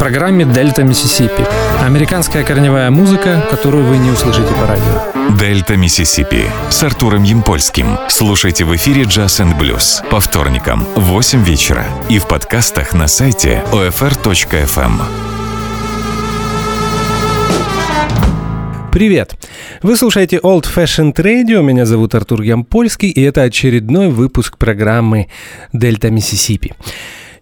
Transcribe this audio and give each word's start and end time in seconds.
программе 0.00 0.46
«Дельта 0.46 0.82
Миссисипи». 0.82 1.44
Американская 1.84 2.42
корневая 2.42 2.90
музыка, 2.90 3.46
которую 3.50 3.84
вы 3.84 3.98
не 3.98 4.10
услышите 4.10 4.48
по 4.54 4.66
радио. 4.66 5.36
«Дельта 5.38 5.76
Миссисипи» 5.76 6.46
с 6.70 6.82
Артуром 6.82 7.22
Ямпольским. 7.22 7.98
Слушайте 8.08 8.64
в 8.64 8.74
эфире 8.76 9.02
«Джаз 9.02 9.40
энд 9.40 9.58
блюз» 9.58 10.02
по 10.10 10.18
вторникам 10.18 10.86
в 10.96 11.02
8 11.02 11.44
вечера 11.44 11.84
и 12.08 12.18
в 12.18 12.26
подкастах 12.26 12.94
на 12.94 13.08
сайте 13.08 13.62
OFR.FM. 13.72 15.02
Привет! 18.90 19.34
Вы 19.82 19.96
слушаете 19.96 20.38
Old 20.38 20.64
Fashioned 20.74 21.16
Radio, 21.16 21.62
меня 21.62 21.84
зовут 21.84 22.14
Артур 22.14 22.40
Ямпольский, 22.40 23.10
и 23.10 23.20
это 23.20 23.42
очередной 23.42 24.08
выпуск 24.08 24.56
программы 24.56 25.28
«Дельта 25.74 26.10
Миссисипи». 26.10 26.72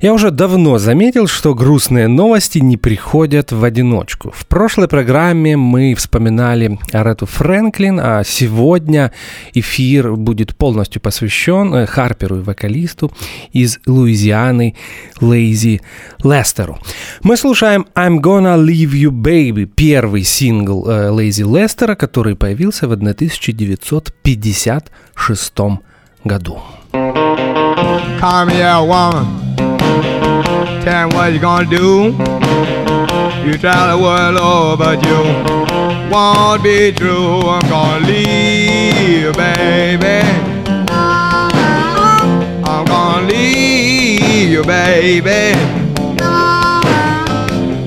Я 0.01 0.15
уже 0.15 0.31
давно 0.31 0.79
заметил, 0.79 1.27
что 1.27 1.57
грустные 1.57 2.07
новости 2.07 2.61
не 2.61 2.77
приходят 2.77 3.51
в 3.51 3.65
одиночку. 3.65 4.31
В 4.31 4.47
прошлой 4.47 4.87
программе 4.87 5.57
мы 5.57 5.97
вспоминали 5.97 6.79
Арету 6.93 7.27
Фрэнклин, 7.27 7.99
а 8.01 8.23
сегодня 8.25 9.11
эфир 9.55 10.15
будет 10.15 10.55
полностью 10.55 11.03
посвящен 11.03 11.75
э, 11.75 11.87
Харперу 11.87 12.39
и 12.39 12.43
вокалисту 12.43 13.11
из 13.53 13.81
Луизианы 13.87 14.77
Лейзи 15.21 15.81
Лестеру. 16.23 16.79
Мы 17.25 17.37
слушаем 17.37 17.89
I'm 17.97 18.21
Gonna 18.21 18.57
Leave 18.57 18.93
You 18.93 19.11
Baby, 19.11 19.67
первый 19.67 20.23
сингл 20.23 20.87
Лейзи 20.87 21.43
Лестера, 21.43 21.97
который 21.97 22.37
появился 22.37 22.87
в 22.87 22.93
1956 22.93 25.59
году. 26.23 26.61
Come 26.93 28.49
here, 28.51 28.79
woman. 28.87 29.48
Tell 30.83 31.09
me 31.09 31.15
what 31.15 31.33
you 31.33 31.41
gonna 31.41 31.67
do. 31.69 32.17
You 33.45 33.59
try 33.59 33.91
the 33.91 33.99
world 34.01 34.37
over, 34.39 34.85
but 34.85 35.05
you 35.05 35.19
won't 36.11 36.63
be 36.63 36.93
true. 36.93 37.41
I'm 37.41 37.69
gonna 37.69 38.07
leave 38.07 39.35
baby. 39.35 40.27
I'm 42.65 42.85
gonna 42.87 43.27
leave 43.27 44.51
you, 44.51 44.63
baby. 44.65 45.59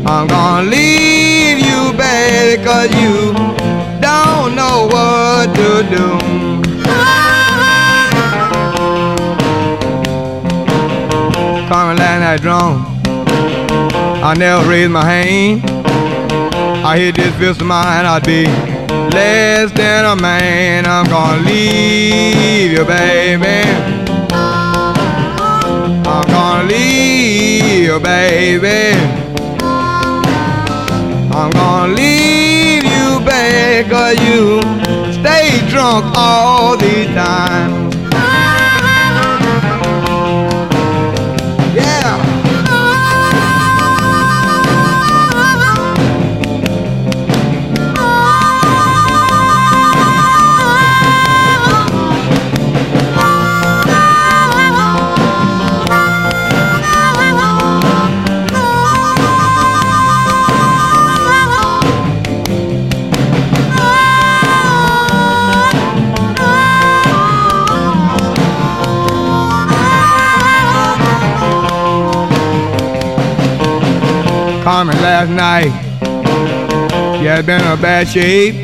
I'm 0.05 0.27
gonna 0.27 0.69
leave 0.69 1.59
you, 1.59 1.93
baby, 1.93 2.63
cause 2.63 2.89
you 2.95 3.33
don't 4.01 4.55
know 4.55 4.87
what 4.91 5.55
to 5.55 5.83
do. 5.95 6.31
coming 11.71 11.95
last 11.97 12.19
night 12.19 12.41
drunk. 12.41 12.90
I 14.23 14.35
never 14.35 14.69
raised 14.69 14.91
my 14.91 15.03
hand. 15.03 15.63
I 16.85 16.95
hit 16.99 17.15
this 17.15 17.35
fist 17.37 17.59
of 17.59 17.65
mine, 17.65 18.05
I'd 18.05 18.23
be 18.23 18.45
less 19.15 19.71
than 19.71 20.05
a 20.05 20.15
man. 20.15 20.85
I'm 20.85 21.07
gonna 21.07 21.41
leave 21.41 22.71
you, 22.71 22.85
baby. 22.85 23.67
I'm 26.07 26.27
gonna 26.27 26.69
leave 26.69 27.83
you, 27.83 27.99
baby. 27.99 28.95
I'm 31.33 31.49
gonna 31.49 31.93
leave 31.93 32.83
you, 32.83 33.19
baby, 33.25 33.89
cause 33.89 34.19
you 34.21 34.61
stay 35.13 35.67
drunk 35.67 36.05
all 36.15 36.77
the 36.77 37.05
time. 37.15 37.50
Carmen 74.81 75.03
last 75.03 75.29
night. 75.29 75.71
She 77.19 77.25
had 77.25 77.45
been 77.45 77.61
in 77.61 77.67
a 77.67 77.77
bad 77.77 78.07
shape. 78.07 78.55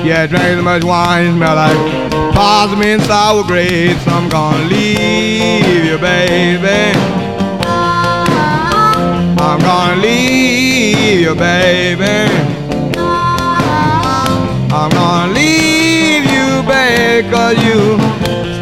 She 0.00 0.08
had 0.08 0.30
drank 0.30 0.56
too 0.56 0.62
much 0.62 0.84
wine, 0.84 1.36
smelled 1.36 1.56
like 1.56 2.32
possum 2.34 2.80
and 2.80 3.02
sour 3.02 3.44
grapes. 3.44 4.08
I'm 4.08 4.30
gonna 4.30 4.64
leave 4.64 5.84
you, 5.84 5.98
baby. 5.98 6.98
I'm 9.38 9.60
gonna 9.60 10.00
leave 10.00 11.20
you, 11.20 11.34
baby. 11.34 12.32
I'm 14.72 14.90
gonna 14.92 15.34
leave 15.34 16.24
you, 16.24 16.62
baby, 16.66 17.28
cause 17.28 17.58
you 17.62 17.98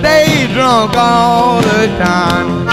stay 0.00 0.52
drunk 0.52 0.96
all 0.96 1.62
the 1.62 1.86
time. 2.02 2.63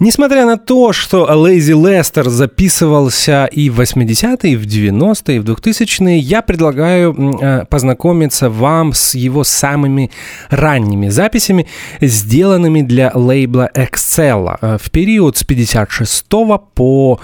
Несмотря 0.00 0.46
на 0.46 0.56
то, 0.56 0.92
что 0.92 1.24
Лейзи 1.24 1.72
Лестер 1.72 2.28
записывался 2.28 3.46
и 3.46 3.68
в 3.68 3.80
80-е, 3.80 4.52
и 4.52 4.56
в 4.56 4.64
90-е, 4.64 5.36
и 5.36 5.40
в 5.40 5.44
2000-е, 5.44 6.18
я 6.18 6.40
предлагаю 6.40 7.12
э, 7.12 7.64
познакомиться 7.64 8.48
вам 8.48 8.92
с 8.92 9.16
его 9.16 9.42
самыми 9.42 10.12
ранними 10.50 11.08
записями, 11.08 11.66
сделанными 12.00 12.82
для 12.82 13.10
лейбла 13.12 13.68
Excel 13.74 14.56
э, 14.60 14.78
в 14.80 14.88
период 14.92 15.36
с 15.36 15.42
56 15.42 16.26
по 16.74 17.18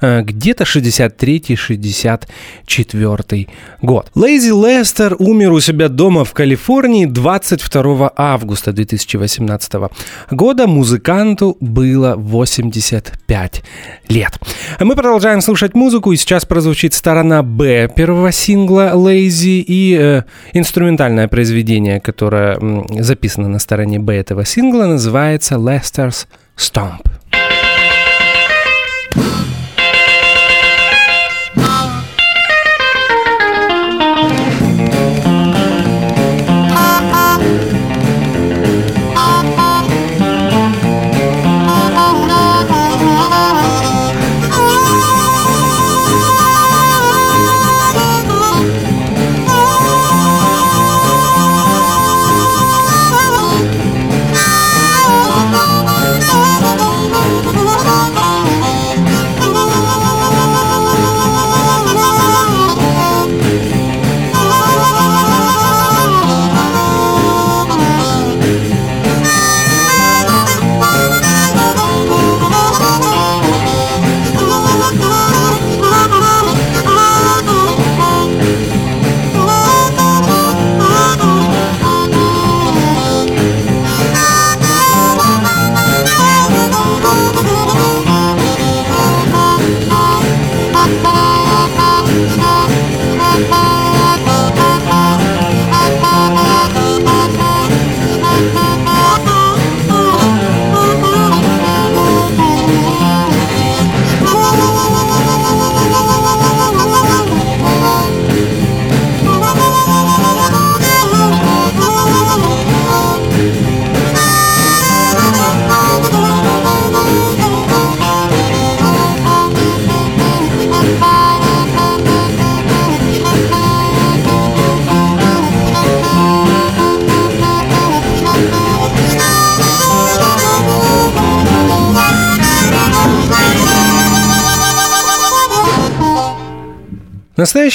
э, 0.00 0.22
где-то 0.22 0.62
63-64 0.62 3.48
год. 3.82 4.10
Лейзи 4.14 4.50
Лестер 4.50 5.16
умер 5.18 5.50
у 5.50 5.58
себя 5.58 5.88
дома 5.88 6.24
в 6.24 6.32
Калифорнии 6.32 7.06
22 7.06 8.12
августа 8.14 8.72
2018 8.72 9.72
года. 10.30 10.68
Музыканту 10.68 11.56
было 11.58 12.20
85 12.30 13.62
лет. 14.08 14.38
Мы 14.78 14.94
продолжаем 14.94 15.40
слушать 15.40 15.74
музыку, 15.74 16.12
и 16.12 16.16
сейчас 16.16 16.44
прозвучит 16.46 16.94
сторона 16.94 17.42
Б 17.42 17.88
первого 17.94 18.32
сингла 18.32 18.92
Lazy 18.94 19.62
и 19.66 19.96
э, 20.00 20.22
инструментальное 20.52 21.28
произведение, 21.28 22.00
которое 22.00 22.58
записано 22.98 23.48
на 23.48 23.58
стороне 23.58 23.98
Б 23.98 24.14
этого 24.14 24.44
сингла, 24.44 24.86
называется 24.86 25.56
Lester's 25.56 26.26
Stomp. 26.56 27.19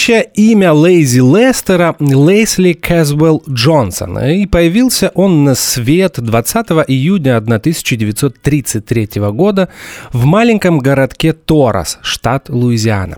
Настоящее 0.05 0.31
имя 0.35 0.71
Лейзи 0.71 1.19
Лестера– 1.19 1.95
Лейсли 1.99 2.73
Кэзвелл 2.73 3.41
Джонсон. 3.49 4.19
И 4.19 4.45
появился 4.45 5.11
он 5.15 5.43
на 5.45 5.55
свет 5.55 6.19
20 6.19 6.67
июня 6.87 7.37
1933 7.37 9.09
года 9.31 9.69
в 10.13 10.25
маленьком 10.25 10.77
городке 10.77 11.33
Торос, 11.33 11.97
штат 12.03 12.49
Луизиана. 12.49 13.17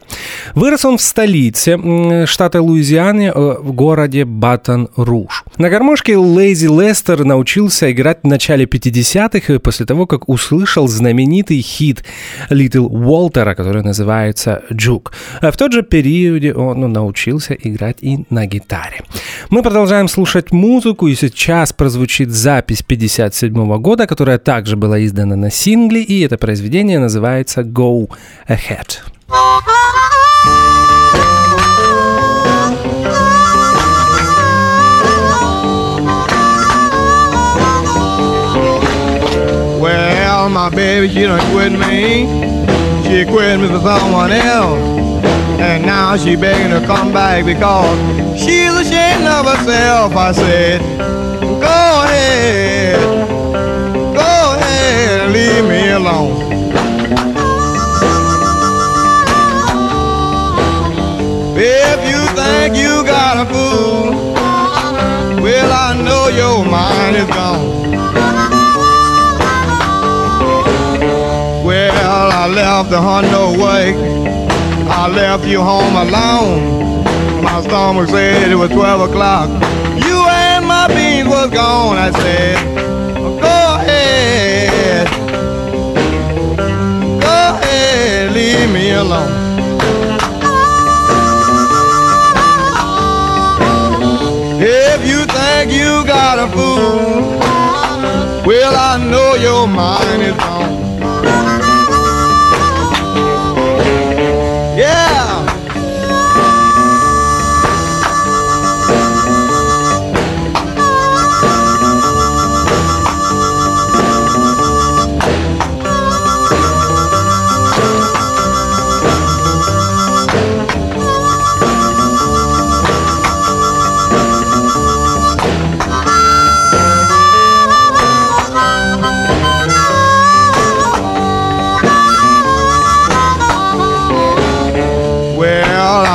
Вырос 0.56 0.86
он 0.86 0.98
в 0.98 1.02
столице 1.02 1.78
штата 2.26 2.62
Луизианы, 2.62 3.34
э, 3.36 3.56
в 3.60 3.74
городе 3.74 4.24
Батон-Руж. 4.24 5.44
На 5.58 5.70
гармошке 5.70 6.16
Лейзи 6.16 6.68
Лестер 6.68 7.26
научился 7.26 7.92
играть 7.92 8.20
в 8.24 8.28
начале 8.28 8.64
50-х 8.66 9.60
после 9.60 9.86
того, 9.86 10.06
как 10.06 10.30
услышал 10.30 10.88
знаменитый 10.88 11.60
хит 11.60 12.06
Литл 12.50 12.86
Уолтера, 12.86 13.56
который 13.56 13.84
называется 13.84 14.62
«Джук». 14.72 15.12
А 15.42 15.52
в 15.52 15.58
тот 15.58 15.74
же 15.74 15.84
период 15.84 16.56
он 16.56 16.77
научился 16.86 17.56
играть 17.56 17.98
и 18.02 18.26
на 18.30 18.46
гитаре. 18.46 19.02
Мы 19.50 19.64
продолжаем 19.64 20.08
слушать 20.08 20.52
музыку, 20.52 21.08
и 21.08 21.16
сейчас 21.16 21.74
прозвучит 21.74 22.30
запись 22.30 22.84
57 22.84 23.78
года, 23.80 24.06
которая 24.06 24.38
также 24.38 24.76
была 24.76 25.04
издана 25.04 25.36
на 25.36 25.50
сингле, 25.50 26.04
и 26.04 26.22
это 26.22 26.38
произведение 26.38 27.00
называется 27.00 27.62
«Go 27.62 28.08
Ahead». 28.48 29.00
Well, 39.80 40.50
my 40.50 40.70
baby, 40.70 41.08
she 41.08 41.24
done 41.24 41.40
quit 41.52 41.72
me. 41.72 42.26
She 43.04 43.26
quit 43.26 43.60
me 43.60 43.68
for 43.68 43.80
someone 43.80 44.32
else. 44.32 45.17
And 45.60 45.86
now 45.86 46.16
she 46.18 46.36
begging 46.36 46.72
to 46.80 46.86
come 46.86 47.12
back 47.12 47.46
because 47.46 47.98
she's 48.40 48.72
ashamed 48.72 49.28
of 49.28 49.46
herself. 49.46 50.16
I 50.16 50.32
said, 50.32 50.82
go 51.60 52.04
ahead, 52.04 53.00
go 54.16 54.56
ahead 54.56 55.32
leave 55.32 55.66
me 55.66 55.90
alone. 55.90 56.36
If 61.60 62.00
you 62.12 62.22
think 62.38 62.78
you 62.78 63.04
got 63.04 63.36
a 63.44 63.46
fool, 63.52 64.34
well, 65.42 65.72
I 65.72 65.90
know 66.06 66.28
your 66.28 66.66
mind 66.66 67.16
is 67.18 67.28
gone. 67.28 67.78
Well, 71.66 72.32
I 72.32 72.48
left 72.48 72.90
the 72.90 73.22
no 73.22 73.64
way. 73.64 74.27
I 74.90 75.08
left 75.08 75.46
you 75.46 75.62
home 75.62 75.96
alone. 75.96 77.04
My 77.44 77.62
stomach 77.62 78.10
said 78.10 78.52
it 78.52 78.56
was 78.56 78.70
12 78.72 79.10
o'clock. 79.10 79.50
You 80.06 80.18
and 80.28 80.66
my 80.66 80.88
beans 80.88 81.28
was 81.30 81.50
gone. 81.52 81.98
I 81.98 82.12
said, 82.12 82.58
go 83.42 83.58
ahead. 83.80 85.08
Go 87.22 87.36
ahead, 87.56 88.34
leave 88.34 88.70
me 88.72 88.92
alone. 88.92 89.46
If 94.60 95.08
you 95.08 95.26
think 95.26 95.72
you 95.72 96.04
got 96.06 96.40
a 96.40 96.48
fool, 96.52 97.40
well, 98.46 98.76
I 98.76 98.98
know 98.98 99.36
your 99.36 99.68
mind 99.68 100.22
is 100.24 100.36
gone. 100.36 101.57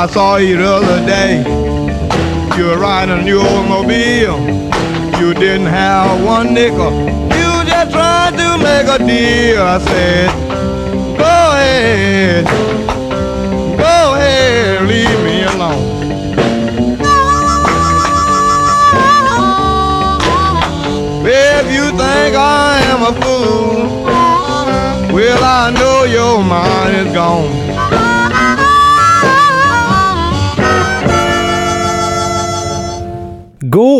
I 0.03 0.07
saw 0.07 0.35
you 0.35 0.57
the 0.57 0.67
other 0.67 1.05
day. 1.05 1.37
You 2.57 2.65
were 2.65 2.77
riding 2.77 3.19
a 3.19 3.23
new 3.23 3.39
automobile. 3.39 4.37
You 5.17 5.33
didn't 5.33 5.67
have 5.67 6.21
one 6.25 6.53
nickel. 6.53 6.91
You 7.31 7.63
just 7.63 7.91
tried 7.93 8.31
to 8.35 8.57
make 8.57 8.87
a 8.91 8.97
deal. 8.97 9.61
I 9.61 9.79
said, 9.79 10.29
go 11.17 11.35
ahead. 11.55 12.45
Go 13.77 14.15
ahead, 14.15 14.81
leave 14.89 15.19
me 15.23 15.43
alone. 15.43 15.87
If 21.25 21.65
you 21.71 21.85
think 21.91 22.35
I 22.35 22.81
am 22.91 23.03
a 23.03 23.13
fool, 23.21 24.03
well, 25.15 25.43
I 25.45 25.71
know 25.71 26.03
your 26.03 26.43
mind 26.43 27.07
is 27.07 27.13
gone. 27.13 27.62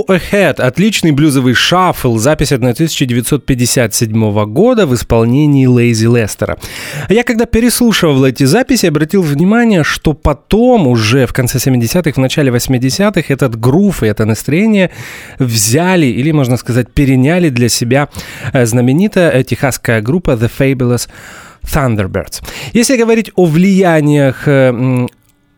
Ahead– 0.02 0.56
отличный 0.62 1.12
блюзовый 1.12 1.54
шаффл, 1.54 2.18
запись 2.18 2.52
1957 2.52 4.46
года 4.46 4.88
в 4.88 4.94
исполнении 4.96 5.68
Лейзи 5.68 6.08
Лестера. 6.08 6.58
Я 7.10 7.24
когда 7.24 7.46
переслушивал 7.46 8.26
эти 8.26 8.46
записи, 8.46 8.88
обратил 8.88 9.22
внимание, 9.22 9.84
что 9.84 10.14
потом, 10.14 10.88
уже 10.88 11.26
в 11.28 11.34
конце 11.34 11.60
70-х, 11.60 12.12
в 12.12 12.18
начале 12.18 12.52
80-х, 12.52 13.34
этот 13.34 13.60
грув 13.60 14.04
и 14.04 14.08
это 14.08 14.26
настроение 14.26 14.90
взяли, 15.40 16.08
или, 16.08 16.32
можно 16.32 16.58
сказать, 16.58 16.92
переняли 16.92 17.50
для 17.50 17.70
себя 17.70 18.10
э, 18.52 18.66
знаменитая 18.66 19.44
техасская 19.44 20.02
группа 20.02 20.32
The 20.32 20.52
Fabulous 20.60 21.08
Thunderbirds. 21.64 22.42
Если 22.74 22.98
говорить 22.98 23.32
о 23.36 23.46
влияниях 23.46 24.48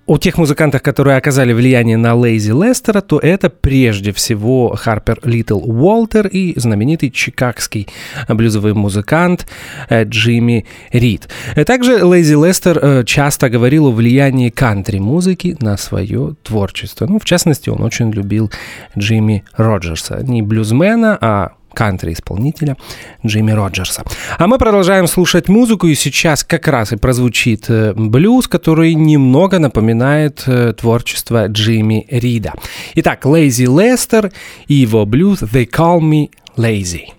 о 0.05 0.17
тех 0.17 0.37
музыкантах, 0.37 0.83
которые 0.83 1.17
оказали 1.17 1.51
влияние 1.51 1.97
на 1.97 2.13
Лейзи 2.13 2.51
Лестера, 2.51 3.01
то 3.01 3.19
это 3.19 3.49
прежде 3.49 4.11
всего 4.11 4.75
Харпер 4.75 5.19
Литл 5.23 5.59
Уолтер 5.59 6.27
и 6.27 6.57
знаменитый 6.59 7.09
чикагский 7.09 7.87
блюзовый 8.27 8.73
музыкант 8.73 9.47
э, 9.89 10.03
Джимми 10.03 10.65
Рид. 10.91 11.27
Также 11.65 12.05
Лейзи 12.05 12.35
Лестер 12.35 12.79
э, 12.81 13.03
часто 13.03 13.49
говорил 13.49 13.87
о 13.87 13.91
влиянии 13.91 14.49
кантри-музыки 14.49 15.57
на 15.59 15.75
свое 15.77 16.35
творчество. 16.43 17.07
Ну, 17.07 17.19
в 17.19 17.25
частности, 17.25 17.69
он 17.69 17.81
очень 17.81 18.11
любил 18.11 18.51
Джимми 18.97 19.43
Роджерса. 19.55 20.19
Не 20.21 20.43
блюзмена, 20.43 21.17
а 21.19 21.51
кантри-исполнителя 21.75 22.77
Джимми 23.25 23.51
Роджерса. 23.51 24.03
А 24.39 24.47
мы 24.47 24.57
продолжаем 24.57 25.07
слушать 25.07 25.49
музыку, 25.49 25.87
и 25.87 25.95
сейчас 25.95 26.43
как 26.43 26.67
раз 26.67 26.91
и 26.91 26.97
прозвучит 26.97 27.65
э, 27.69 27.93
блюз, 27.93 28.47
который 28.47 28.93
немного 28.95 29.59
напоминает 29.59 30.43
э, 30.47 30.73
творчество 30.73 31.47
Джимми 31.47 32.07
Рида. 32.09 32.53
Итак, 32.95 33.25
Лейзи 33.25 33.65
Лестер 33.65 34.31
и 34.67 34.73
его 34.75 35.05
блюз 35.05 35.43
«They 35.43 35.69
Call 35.69 35.99
Me 35.99 36.29
Lazy». 36.57 37.09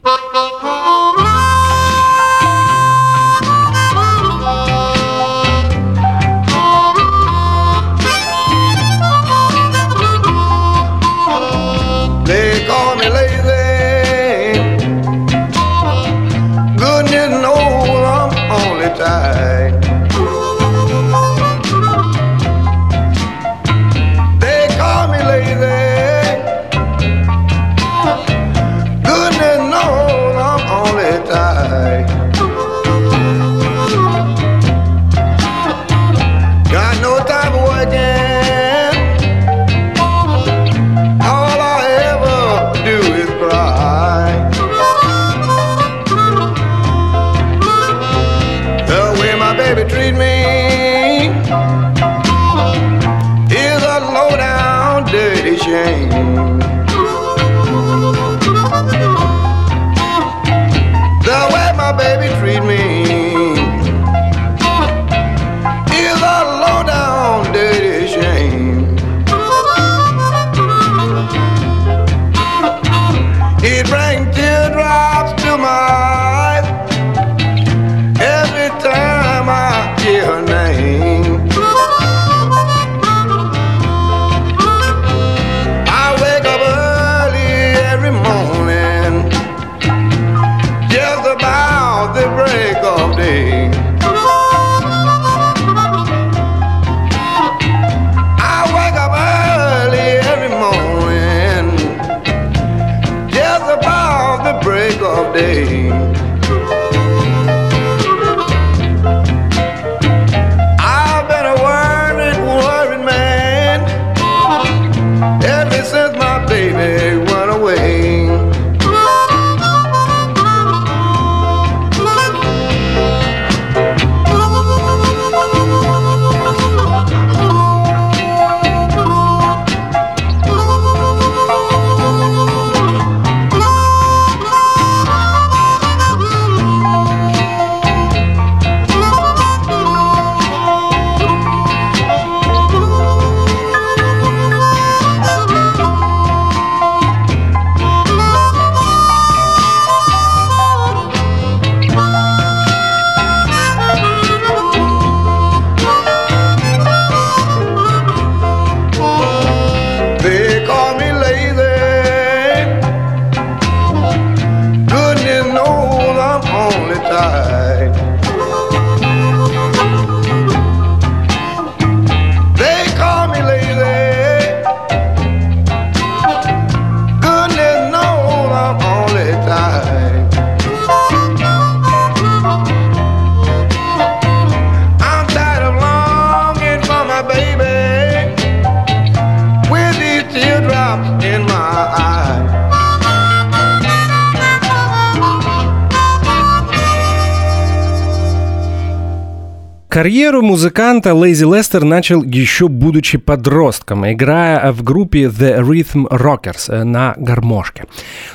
Карьеру 200.06 200.40
музыканта 200.40 201.14
Лейзи 201.14 201.44
Лестер 201.52 201.82
начал 201.82 202.22
еще 202.22 202.68
будучи 202.68 203.18
подростком, 203.18 204.08
играя 204.08 204.70
в 204.70 204.84
группе 204.84 205.24
The 205.24 205.58
Rhythm 205.58 206.08
Rockers 206.08 206.68
э, 206.68 206.84
на 206.84 207.14
гармошке. 207.16 207.86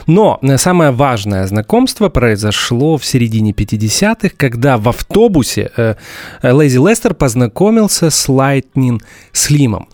Но 0.07 0.39
самое 0.57 0.91
важное 0.91 1.47
знакомство 1.47 2.09
произошло 2.09 2.97
в 2.97 3.05
середине 3.05 3.51
50-х, 3.51 4.29
когда 4.37 4.77
в 4.77 4.89
автобусе 4.89 5.71
э, 5.77 5.95
Лейзи 6.43 6.77
Лестер 6.77 7.13
познакомился 7.13 8.09
с 8.09 8.29
Lightning 8.29 8.99
Слимом. 9.31 9.87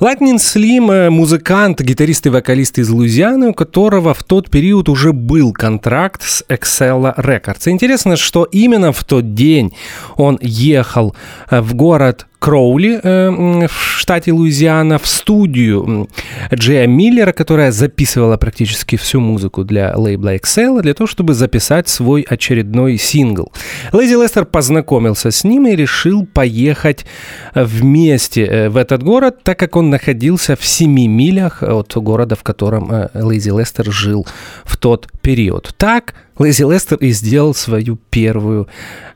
Lightning 0.00 0.38
Слим 0.38 0.90
э,– 0.90 1.10
музыкант, 1.10 1.80
гитарист 1.80 2.26
и 2.26 2.30
вокалист 2.30 2.78
из 2.78 2.90
Луизианы, 2.90 3.48
у 3.48 3.54
которого 3.54 4.14
в 4.14 4.22
тот 4.22 4.50
период 4.50 4.88
уже 4.88 5.12
был 5.12 5.52
контракт 5.52 6.22
с 6.22 6.44
Excella 6.48 7.16
Records. 7.16 7.70
Интересно, 7.70 8.16
что 8.16 8.44
именно 8.44 8.92
в 8.92 9.04
тот 9.04 9.34
день 9.34 9.74
он 10.16 10.38
ехал 10.40 11.14
Э, 11.50 11.60
в 11.60 11.74
город 11.74 12.26
Кроули 12.44 13.00
э, 13.02 13.66
в 13.66 13.98
штате 13.98 14.30
Луизиана 14.32 14.98
в 14.98 15.06
студию 15.06 16.10
Джея 16.52 16.86
Миллера, 16.86 17.32
которая 17.32 17.72
записывала 17.72 18.36
практически 18.36 18.96
всю 18.96 19.18
музыку 19.18 19.64
для 19.64 19.96
лейбла 19.96 20.36
Excel, 20.36 20.82
для 20.82 20.92
того, 20.92 21.06
чтобы 21.06 21.32
записать 21.32 21.88
свой 21.88 22.20
очередной 22.20 22.98
сингл. 22.98 23.50
Лэйзи 23.92 24.16
Лестер 24.16 24.44
познакомился 24.44 25.30
с 25.30 25.42
ним 25.44 25.68
и 25.68 25.74
решил 25.74 26.26
поехать 26.26 27.06
вместе 27.54 28.44
э, 28.44 28.68
в 28.68 28.76
этот 28.76 29.02
город, 29.02 29.42
так 29.42 29.58
как 29.58 29.76
он 29.76 29.88
находился 29.88 30.54
в 30.54 30.66
7 30.66 30.90
милях 30.90 31.62
от 31.62 31.96
города, 31.96 32.36
в 32.36 32.42
котором 32.42 33.08
Лэйзи 33.14 33.58
Лестер 33.58 33.90
жил 33.90 34.26
в 34.64 34.76
тот 34.76 35.08
период. 35.24 35.74
Так 35.76 36.14
Лэйзи 36.38 36.64
Лестер 36.64 36.98
и 36.98 37.12
сделал 37.12 37.54
свою 37.54 37.96
первую 38.10 38.68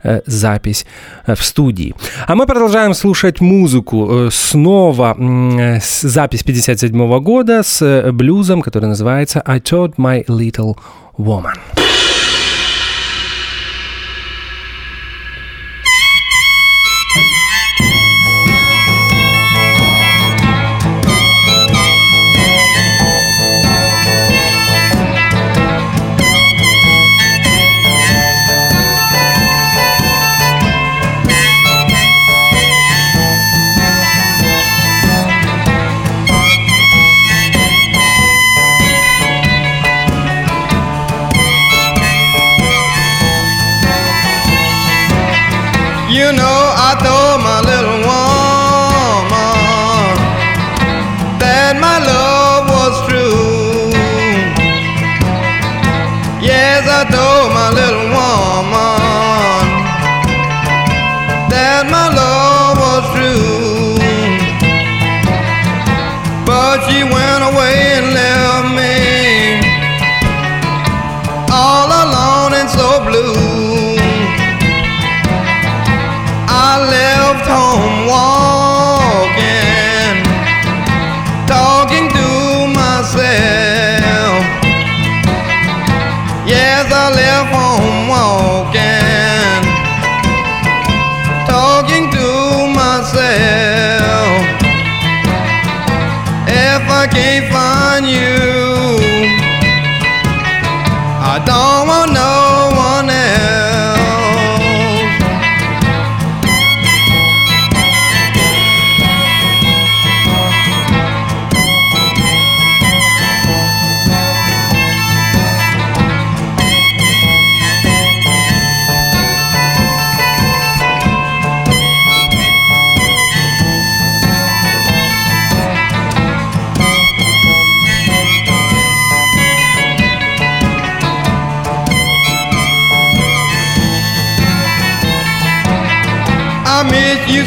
э, 0.03 0.21
запись 0.27 0.87
э, 1.27 1.35
в 1.35 1.43
студии. 1.45 1.95
А 2.27 2.35
мы 2.35 2.47
продолжаем 2.47 2.95
слушать 2.95 3.41
музыку. 3.41 4.09
Э, 4.11 4.31
снова 4.33 5.15
э, 5.19 5.81
запись 5.83 6.43
57 6.43 7.21
года 7.21 7.63
с 7.63 7.83
э, 7.83 8.11
блюзом, 8.13 8.63
который 8.63 8.87
называется 8.87 9.43
«I 9.47 9.59
Told 9.59 9.97
My 9.97 10.25
Little 10.27 10.77
Woman». 11.19 11.59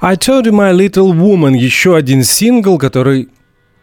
I 0.00 0.16
Told 0.16 0.46
You 0.46 0.52
My 0.52 0.72
Little 0.72 1.12
Woman, 1.12 1.56
еще 1.56 1.96
один 1.96 2.24
сингл, 2.24 2.78
который 2.78 3.28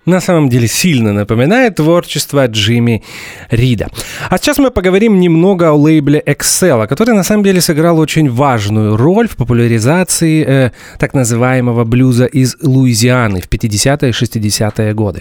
на 0.07 0.21
самом 0.21 0.49
деле 0.49 0.69
сильно 0.69 1.13
напоминает 1.13 1.77
творчество 1.77 2.47
Джимми 2.47 3.03
Рида. 3.51 3.89
А 4.31 4.39
сейчас 4.39 4.59
мы 4.59 4.71
поговорим 4.71 5.21
немного 5.21 5.69
о 5.71 5.75
лейбле 5.75 6.23
Excel, 6.27 6.87
который 6.87 7.15
на 7.15 7.25
самом 7.25 7.43
деле 7.43 7.61
сыграл 7.61 7.99
очень 7.99 8.31
важную 8.31 8.97
роль 8.97 9.29
в 9.29 9.37
популяризации 9.37 10.45
э, 10.47 10.71
так 10.99 11.15
называемого 11.15 11.85
блюза 11.85 12.27
из 12.27 12.57
Луизианы 12.63 13.41
в 13.41 13.49
50-е 13.49 14.11
и 14.11 14.13
60-е 14.13 14.95
годы. 14.95 15.21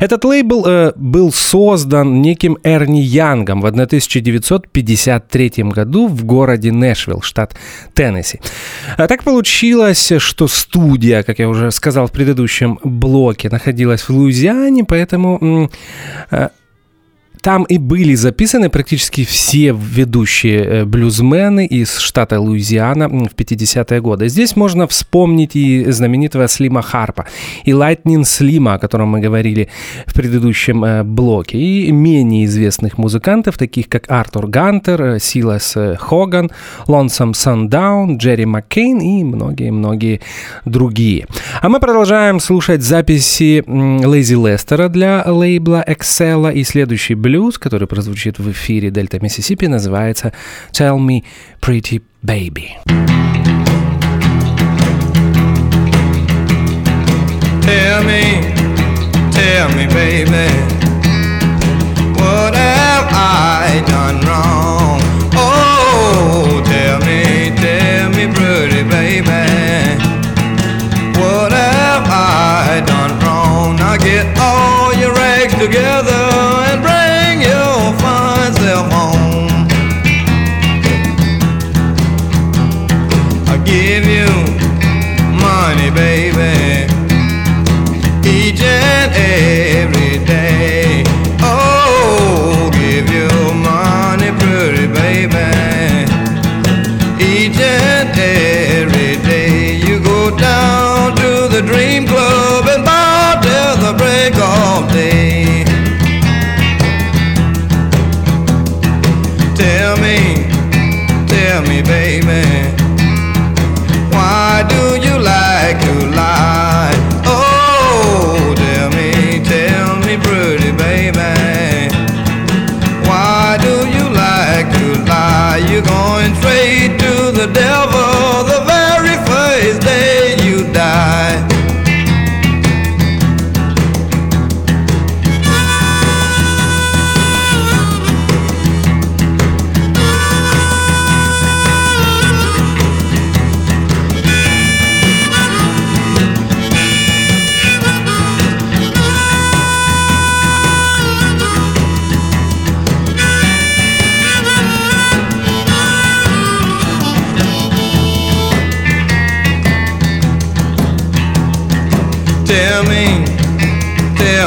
Этот 0.00 0.24
лейбл 0.24 0.64
э, 0.66 0.92
был 0.96 1.32
создан 1.32 2.20
неким 2.20 2.58
Эрни 2.62 3.00
Янгом 3.00 3.60
в 3.60 3.66
1953 3.66 5.52
году 5.56 6.08
в 6.08 6.24
городе 6.24 6.72
Нэшвилл, 6.72 7.22
штат 7.22 7.56
Теннесси. 7.94 8.40
А 8.96 9.06
так 9.06 9.24
получилось, 9.24 10.12
что 10.18 10.48
студия, 10.48 11.22
как 11.22 11.38
я 11.38 11.48
уже 11.48 11.70
сказал 11.70 12.06
в 12.06 12.12
предыдущем 12.12 12.78
блоке, 12.84 13.48
находилась 13.48 14.02
в 14.02 14.10
Луизиане, 14.10 14.25
Луизиане, 14.26 14.84
поэтому 14.84 15.70
э, 16.30 16.48
там 17.46 17.62
и 17.62 17.78
были 17.78 18.16
записаны 18.16 18.70
практически 18.70 19.24
все 19.24 19.72
ведущие 19.72 20.64
э, 20.64 20.84
блюзмены 20.84 21.64
из 21.64 21.98
штата 21.98 22.40
Луизиана 22.40 23.08
в 23.08 23.36
50-е 23.36 24.00
годы. 24.00 24.28
Здесь 24.28 24.56
можно 24.56 24.88
вспомнить 24.88 25.54
и 25.54 25.92
знаменитого 25.92 26.48
Слима 26.48 26.82
Харпа, 26.82 27.26
и 27.64 27.70
Lightning 27.70 28.24
Слима, 28.24 28.74
о 28.74 28.78
котором 28.80 29.10
мы 29.10 29.20
говорили 29.20 29.68
в 30.06 30.14
предыдущем 30.14 30.84
э, 30.84 31.04
блоке, 31.04 31.56
и 31.56 31.92
менее 31.92 32.46
известных 32.46 32.98
музыкантов, 32.98 33.56
таких 33.58 33.88
как 33.88 34.10
Артур 34.10 34.48
Гантер, 34.48 35.02
э, 35.02 35.18
Силас 35.20 35.76
Хоган, 36.00 36.50
Лонсом 36.88 37.32
Сандаун, 37.32 38.16
Джерри 38.16 38.46
Маккейн 38.46 38.98
и 38.98 39.22
многие-многие 39.22 40.20
другие. 40.64 41.28
А 41.62 41.68
мы 41.68 41.78
продолжаем 41.78 42.40
слушать 42.40 42.82
записи 42.82 43.62
Лейзи 43.68 44.34
Лестера 44.34 44.88
для 44.88 45.22
лейбла 45.24 45.84
Excel 45.86 46.52
и 46.52 46.64
следующий 46.64 47.14
блюз 47.14 47.35
блюз, 47.36 47.58
который 47.58 47.86
прозвучит 47.86 48.38
в 48.38 48.50
эфире 48.50 48.90
Дельта 48.90 49.18
Миссисипи, 49.20 49.66
называется 49.66 50.32
«Tell 50.72 50.96
Me 50.98 51.22
Pretty 51.60 52.02
Baby». 52.24 52.70
Tell 57.60 58.02
me, 58.04 58.54
tell 59.32 59.68
me, 59.74 59.86
baby, 59.88 60.48
what 62.16 62.54
have 62.54 63.06
I 63.12 63.82
done 63.86 64.20
wrong? 64.24 64.75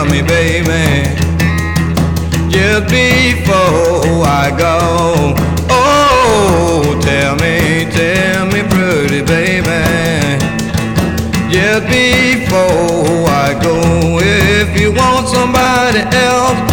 Me, 0.09 0.21
baby, 0.21 1.05
just 2.49 2.89
before 2.89 4.25
I 4.25 4.53
go. 4.57 5.35
Oh, 5.69 6.99
tell 7.01 7.35
me, 7.35 7.85
tell 7.91 8.45
me, 8.47 8.61
pretty 8.69 9.21
baby, 9.21 9.81
just 11.51 11.87
before 11.87 13.27
I 13.29 13.57
go. 13.61 14.19
If 14.21 14.79
you 14.79 14.91
want 14.91 15.27
somebody 15.27 16.01
else, 16.15 16.68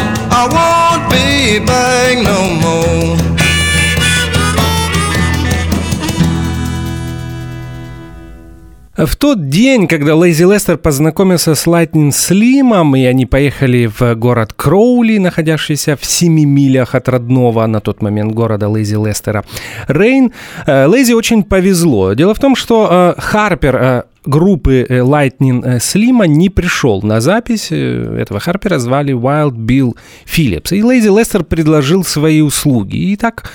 В 8.97 9.15
тот 9.15 9.51
день, 9.51 9.89
когда 9.89 10.15
Лейзи 10.15 10.45
Лестер 10.45 10.79
познакомился 10.79 11.55
с 11.55 11.67
Лайтнинг 11.67 12.15
Слимом, 12.15 12.97
и 12.97 13.05
они 13.05 13.27
поехали 13.27 13.91
в 13.95 14.15
город 14.15 14.55
Кроули, 14.55 15.19
находящийся 15.19 15.97
в 15.97 16.05
7 16.07 16.33
милях 16.33 16.95
от 16.95 17.07
родного 17.11 17.67
на 17.67 17.81
тот 17.81 18.01
момент 18.01 18.33
города 18.33 18.71
Лейзи 18.71 18.97
Лестера, 18.97 19.45
Рейн, 19.87 20.33
э, 20.67 20.87
Лейзи 20.87 21.13
очень 21.13 21.45
повезло. 21.45 22.15
Дело 22.15 22.33
в 22.33 22.39
том, 22.39 22.57
что 22.57 23.15
э, 23.19 23.21
Харпер 23.21 23.77
э, 23.77 24.03
группы 24.27 24.87
Lightning 24.89 25.81
Слима 25.81 26.27
не 26.27 26.51
пришел 26.51 27.03
на 27.03 27.21
запись. 27.21 27.69
Этого 27.71 28.41
Харпера 28.41 28.79
звали 28.79 29.15
Wild 29.15 29.57
Bill 29.57 29.97
Phillips. 30.27 30.77
И 30.77 30.83
Лейзи 30.83 31.09
Лестер 31.09 31.45
предложил 31.45 32.05
свои 32.05 32.41
услуги. 32.41 32.97
И 32.97 33.17
так 33.17 33.51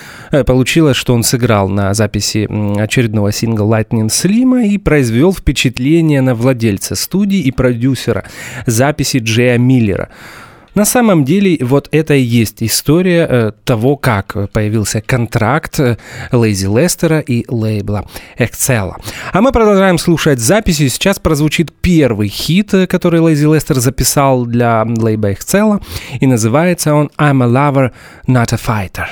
получилось, 0.45 0.97
что 0.97 1.13
он 1.13 1.23
сыграл 1.23 1.69
на 1.69 1.93
записи 1.93 2.47
очередного 2.79 3.31
сингла 3.31 3.79
Lightning 3.79 4.10
Слима 4.10 4.65
и 4.65 4.77
произвел 4.77 5.34
впечатление 5.34 6.21
на 6.21 6.34
владельца 6.36 6.95
студии 6.95 7.39
и 7.39 7.51
продюсера 7.51 8.25
записи 8.65 9.17
Джея 9.17 9.57
Миллера. 9.57 10.10
На 10.73 10.86
самом 10.86 11.25
деле 11.25 11.57
вот 11.60 11.89
это 11.91 12.13
и 12.13 12.21
есть 12.21 12.63
история 12.63 13.27
э, 13.29 13.51
того, 13.65 13.97
как 13.97 14.49
появился 14.51 15.01
контракт 15.01 15.79
э, 15.81 15.97
Лейзи 16.31 16.67
Лестера 16.67 17.19
и 17.19 17.43
лейбла 17.49 18.05
Excel. 18.38 18.93
А 19.34 19.41
мы 19.41 19.51
продолжаем 19.51 19.97
слушать 19.97 20.39
записи. 20.39 20.88
Сейчас 20.88 21.19
прозвучит 21.19 21.73
первый 21.73 22.29
хит, 22.29 22.73
э, 22.73 22.88
который 22.88 23.19
Лейзи 23.19 23.53
Лестер 23.53 23.79
записал 23.79 24.45
для 24.45 24.86
лейбла 24.86 25.34
Excel, 25.34 25.84
и 26.21 26.25
называется 26.25 26.93
он 26.93 27.12
«I'm 27.17 27.43
a 27.43 27.47
lover, 27.47 27.91
not 28.27 28.53
a 28.53 28.57
fighter». 28.57 29.07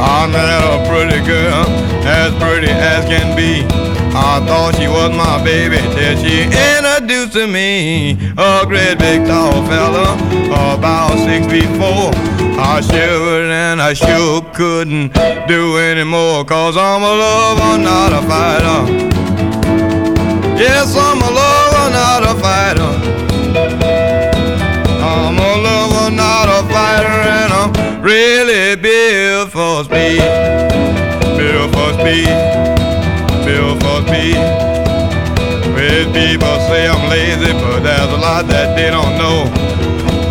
I 0.00 0.26
met 0.26 0.64
a 0.64 0.84
pretty 0.88 1.24
girl 1.24 1.87
thought 4.48 4.74
she 4.76 4.88
was 4.88 5.10
my 5.16 5.42
baby 5.44 5.76
till 5.94 6.16
she 6.22 6.44
introduced 6.44 7.32
to 7.34 7.46
me 7.46 8.12
a 8.36 8.64
great 8.66 8.98
big 8.98 9.26
tall 9.26 9.64
fella, 9.66 10.14
about 10.74 11.16
six 11.26 11.46
feet 11.46 11.70
four. 11.76 12.10
I 12.60 12.80
shivered 12.80 13.50
and 13.50 13.80
I 13.80 13.92
sure 13.92 14.42
couldn't 14.54 15.12
do 15.46 15.78
anymore, 15.78 16.44
cause 16.44 16.76
I'm 16.76 17.02
a 17.02 17.14
lover, 17.24 17.82
not 17.82 18.12
a 18.12 18.22
fighter. 18.30 18.80
Yes, 20.56 20.96
I'm 20.96 21.20
a 21.22 21.30
lover, 21.40 21.86
not 22.00 22.22
a 22.22 22.34
fighter. 22.44 22.92
I'm 25.12 25.38
a 25.38 25.52
lover, 25.66 26.10
not 26.10 26.48
a 26.48 26.60
fighter, 26.72 27.18
and 27.36 27.52
I'm 27.60 28.02
really 28.02 28.76
built 28.76 29.50
for 29.50 29.84
speed. 29.84 30.67
Built 32.08 32.22
for 32.22 32.24
speed. 33.44 33.76
For 33.82 34.00
speed. 34.06 34.36
Well, 35.76 36.04
people 36.16 36.56
say 36.68 36.88
I'm 36.88 37.10
lazy, 37.10 37.52
but 37.52 37.80
there's 37.80 38.10
a 38.10 38.16
lot 38.16 38.46
that 38.46 38.74
they 38.76 38.88
don't 38.88 39.18
know. 39.20 39.44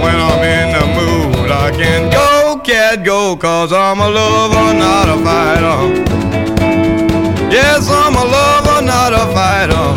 When 0.02 0.16
I'm 0.16 0.42
in 0.42 0.74
the 0.74 0.86
mood, 0.98 1.52
I 1.52 1.70
can 1.70 2.10
go, 2.10 2.60
cat, 2.64 3.06
go, 3.06 3.38
cause 3.38 3.72
I'm 3.72 4.00
a 4.00 4.10
lover, 4.10 4.74
not 4.74 5.08
a 5.08 5.18
fighter. 5.24 5.80
Yes, 7.52 7.88
I'm 7.92 8.16
a 8.16 8.26
lover, 8.26 8.82
not 8.82 9.14
a 9.14 9.26
fighter. 9.38 9.88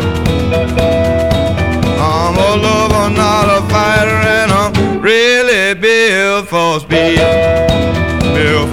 I'm 1.97 2.37
a 2.37 2.51
lover, 2.61 3.09
not 3.09 3.47
a 3.57 3.61
fighter, 3.73 4.21
and 4.37 4.51
I'm 4.51 5.01
really 5.01 5.73
built 5.73 6.47
for 6.47 6.79
speed. 6.79 7.17
Built 8.35 8.71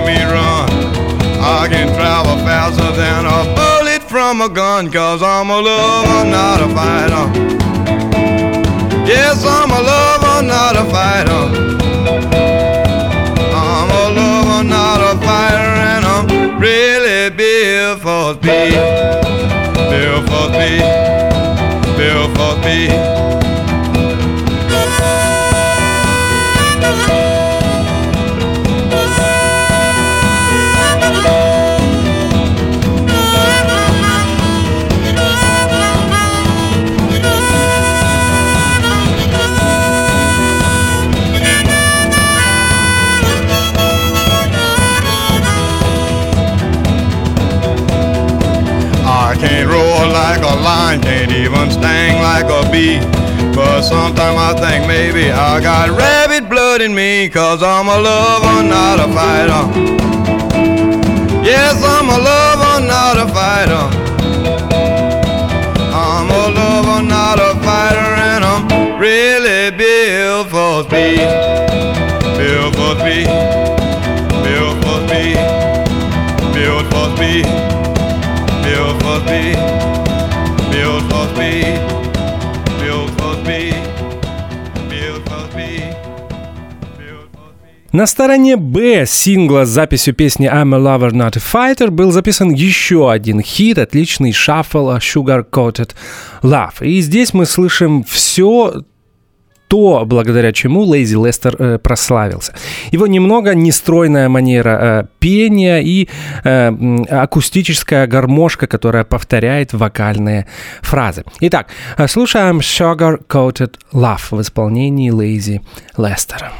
see 0.00 0.12
me 0.12 0.22
run. 0.24 0.68
I 1.40 1.66
can 1.68 1.88
travel 1.94 2.36
faster 2.44 2.92
than 2.92 3.26
a 3.26 3.40
bullet 3.54 4.02
from 4.02 4.40
a 4.40 4.48
gun, 4.48 4.90
cause 4.90 5.22
I'm 5.22 5.50
a 5.50 5.60
lover, 5.60 6.24
not 6.28 6.60
a 6.60 6.68
fighter. 6.74 7.26
Yes, 9.06 9.44
I'm 9.44 9.70
a 9.70 9.80
lover, 9.80 10.42
not 10.46 10.76
a 10.76 10.84
fighter. 10.94 11.42
I'm 13.54 13.90
a 13.90 14.06
lover, 14.18 14.64
not 14.64 15.00
a 15.00 15.18
fighter, 15.26 15.72
and 15.92 16.04
I'm 16.04 16.60
really 16.60 17.30
built 17.30 18.00
for 18.00 18.34
speed. 18.34 18.80
Built 19.90 20.24
for 20.30 20.46
speed. 20.52 20.84
Built 21.96 22.30
for 22.36 22.52
speed. 22.62 23.39
Like 50.30 50.42
a 50.42 50.56
lion, 50.62 51.00
can't 51.00 51.32
even 51.32 51.68
sting 51.72 52.22
like 52.22 52.48
a 52.58 52.62
bee. 52.70 53.00
But 53.52 53.82
sometimes 53.82 54.38
I 54.38 54.52
think 54.62 54.86
maybe 54.86 55.32
I 55.32 55.60
got 55.60 55.90
rabbit 55.90 56.48
blood 56.48 56.80
in 56.80 56.94
me, 56.94 57.28
cause 57.28 57.64
I'm 57.64 57.88
a 57.88 57.98
lover, 57.98 58.62
not 58.62 58.96
a 59.06 59.08
fighter. 59.18 59.64
Yes, 61.42 61.74
I'm 61.94 62.08
a 62.16 62.18
lover, 62.28 62.76
not 62.94 63.16
a 63.24 63.26
fighter. 63.38 63.86
I'm 66.06 66.28
a 66.42 66.44
lover, 66.58 67.02
not 67.02 67.38
a 67.40 67.52
fighter, 67.66 68.10
and 68.30 68.44
I'm 68.44 68.64
really 69.00 69.76
built 69.76 70.46
for 70.50 70.84
speed. 70.84 71.26
Built 72.38 72.76
for 72.76 72.92
speed. 73.00 73.59
На 87.92 88.06
стороне 88.06 88.56
Б 88.56 89.04
сингла 89.04 89.66
с 89.66 89.68
записью 89.68 90.14
песни 90.14 90.48
I'm 90.48 90.74
a 90.74 90.78
Lover 90.78 91.10
Not 91.10 91.36
a 91.36 91.40
Fighter 91.74 91.90
был 91.90 92.12
записан 92.12 92.50
еще 92.50 93.10
один 93.10 93.42
хит, 93.42 93.78
отличный 93.78 94.32
шаффл 94.32 94.92
Sugar 94.98 95.44
Coated 95.44 95.90
Love. 96.42 96.82
И 96.82 97.00
здесь 97.00 97.34
мы 97.34 97.46
слышим 97.46 98.04
все 98.04 98.84
то, 99.70 100.02
благодаря 100.04 100.52
чему 100.52 100.82
Лейзи 100.82 101.14
Лестер 101.14 101.54
э, 101.56 101.78
прославился. 101.78 102.52
Его 102.90 103.06
немного 103.06 103.54
нестройная 103.54 104.28
манера 104.28 104.78
э, 104.80 105.04
пения 105.20 105.78
и 105.78 106.08
э, 106.42 106.72
акустическая 107.08 108.08
гармошка, 108.08 108.66
которая 108.66 109.04
повторяет 109.04 109.72
вокальные 109.72 110.46
фразы. 110.82 111.22
Итак, 111.38 111.68
слушаем 112.08 112.58
Sugar 112.58 113.24
Coated 113.28 113.74
Love 113.92 114.32
в 114.32 114.40
исполнении 114.40 115.10
Лейзи 115.10 115.62
Лестера. 115.96 116.52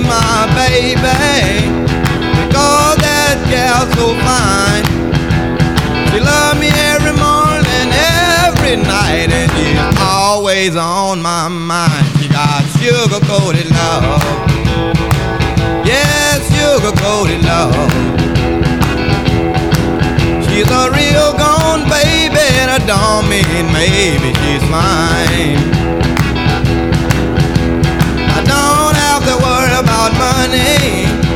My 0.00 0.46
baby 0.54 1.67
gal's 3.50 3.88
so 3.96 4.12
fine. 4.28 4.84
She 6.12 6.20
love 6.20 6.58
me 6.60 6.68
every 6.92 7.12
morning, 7.16 7.88
every 8.44 8.76
night 8.76 9.28
And 9.32 9.50
she's 9.56 10.00
always 10.00 10.76
on 10.76 11.22
my 11.22 11.48
mind. 11.48 12.06
She 12.18 12.28
got 12.28 12.62
sugar-coated 12.76 13.70
love. 13.70 14.22
Yes, 15.84 16.44
sugar-coated 16.52 17.42
love. 17.44 17.74
She's 20.44 20.68
a 20.70 20.90
real 20.90 21.32
gone 21.38 21.88
baby 21.88 22.44
And 22.60 22.70
I 22.70 22.80
don't 22.84 23.28
mean 23.28 23.64
maybe 23.72 24.28
she's 24.40 24.64
mine. 24.68 25.60
I 28.36 28.40
don't 28.52 28.96
have 29.04 29.22
to 29.28 29.34
worry 29.44 29.74
about 29.78 30.12
money. 30.18 31.27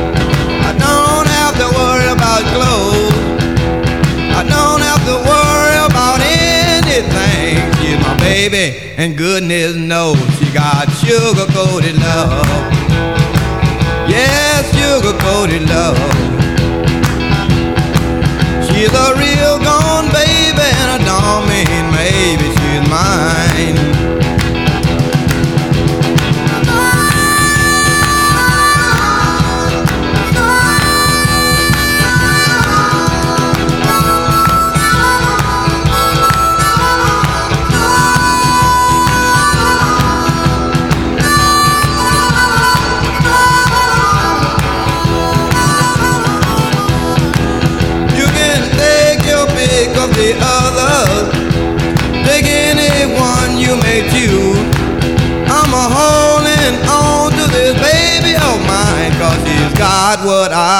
And 9.03 9.17
goodness 9.17 9.75
knows 9.75 10.17
she 10.39 10.49
got 10.53 10.87
sugar 11.03 11.45
coated 11.51 11.97
love. 11.99 12.47
Yes, 14.07 14.63
sugar 14.71 15.17
coated 15.19 15.67
love. 15.67 15.97
She's 18.65 18.93
a 18.93 19.07
real 19.19 19.59
gone 19.59 20.07
baby, 20.15 20.69
and 20.87 21.03
don't 21.03 21.43
mean 21.51 21.85
maybe 21.91 22.42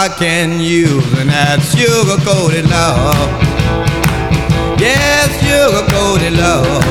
I 0.04 0.10
can 0.10 0.60
use. 0.60 1.08
And 1.18 1.30
that's 1.30 1.72
sugar 1.72 2.20
coated 2.28 2.68
love. 2.70 3.30
Yes, 4.76 5.32
sugar 5.40 5.86
coated 5.96 6.36
love. 6.36 6.84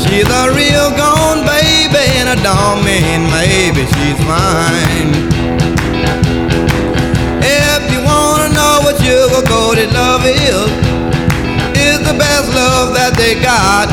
She's 0.00 0.24
a 0.24 0.44
real 0.56 0.88
gone 0.96 1.44
baby. 1.44 2.04
And 2.16 2.32
I 2.32 2.36
don't 2.40 2.80
mean 2.88 3.20
maybe 3.28 3.84
she's 3.84 4.20
mine. 4.24 5.12
If 7.44 7.82
you 7.92 8.00
wanna 8.00 8.48
know 8.56 8.80
what 8.80 8.96
sugar 8.96 9.28
sugar-coated 9.28 9.92
love 9.92 10.24
is, 10.24 10.72
is 11.76 12.00
the 12.00 12.16
best 12.16 12.48
love 12.56 12.94
that 12.96 13.12
they 13.20 13.36
got. 13.44 13.92